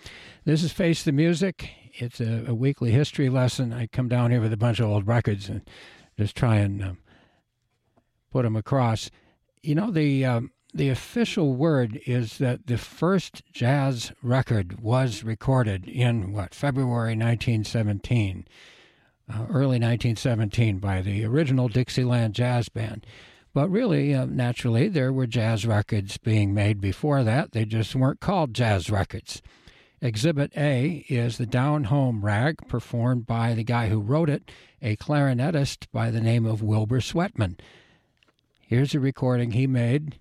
This 0.45 0.63
is 0.63 0.71
Face 0.71 1.03
the 1.03 1.11
Music. 1.11 1.69
It's 1.95 2.19
a, 2.19 2.45
a, 2.47 2.55
weekly 2.55 2.91
history 2.91 3.29
lesson. 3.29 3.71
I 3.71 3.87
come 3.87 4.07
down 4.07 4.31
here 4.31 4.41
with 4.41 4.53
a 4.53 4.57
bunch 4.57 4.79
of 4.79 4.87
old 4.87 5.07
records 5.07 5.47
and 5.47 5.61
just 6.17 6.35
try 6.35 6.55
and 6.55 6.83
um, 6.83 6.97
put 8.31 8.43
them 8.43 8.55
across. 8.55 9.11
You 9.61 9.75
know, 9.75 9.91
the 9.91 10.25
um, 10.25 10.51
the 10.73 10.89
official 10.89 11.55
word 11.55 11.99
is 12.07 12.39
that 12.39 12.65
the 12.65 12.79
first 12.79 13.43
jazz 13.51 14.11
record 14.23 14.81
was 14.81 15.23
recorded 15.23 15.87
in 15.87 16.33
what 16.33 16.55
February 16.55 17.15
1917, 17.15 18.47
uh, 19.29 19.45
early 19.49 19.79
1917, 19.79 20.79
by 20.79 21.01
the 21.01 21.23
original 21.25 21.67
Dixieland 21.67 22.33
Jazz 22.33 22.69
Band. 22.69 23.05
But 23.53 23.69
really, 23.69 24.15
uh, 24.15 24.25
naturally, 24.25 24.87
there 24.87 25.13
were 25.13 25.27
jazz 25.27 25.63
records 25.63 26.17
being 26.17 26.55
made 26.55 26.81
before 26.81 27.23
that. 27.23 27.51
They 27.51 27.65
just 27.65 27.95
weren't 27.95 28.19
called 28.19 28.55
jazz 28.55 28.89
records. 28.89 29.43
Exhibit 30.03 30.51
A 30.57 31.05
is 31.07 31.37
the 31.37 31.45
Down 31.45 31.85
Home 31.85 32.25
Rag, 32.25 32.67
performed 32.67 33.25
by 33.25 33.53
the 33.53 33.63
guy 33.63 33.87
who 33.87 34.01
wrote 34.01 34.29
it, 34.29 34.51
a 34.81 34.97
clarinetist 34.97 35.85
by 35.93 36.11
the 36.11 36.19
name 36.19 36.45
of 36.45 36.61
Wilbur 36.61 36.99
Sweatman. 36.99 37.57
Here's 38.59 38.93
a 38.93 38.99
recording 38.99 39.51
he 39.51 39.65
made, 39.65 40.19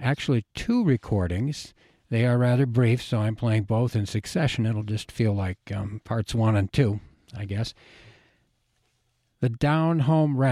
actually, 0.00 0.46
two 0.54 0.82
recordings. 0.82 1.74
They 2.08 2.24
are 2.24 2.38
rather 2.38 2.64
brief, 2.64 3.02
so 3.02 3.18
I'm 3.18 3.36
playing 3.36 3.64
both 3.64 3.94
in 3.94 4.06
succession. 4.06 4.64
It'll 4.64 4.82
just 4.82 5.12
feel 5.12 5.34
like 5.34 5.58
um, 5.74 6.00
parts 6.04 6.34
one 6.34 6.56
and 6.56 6.72
two, 6.72 7.00
I 7.36 7.44
guess. 7.44 7.74
The 9.40 9.50
Down 9.50 9.98
Home 10.00 10.38
Rag. 10.38 10.46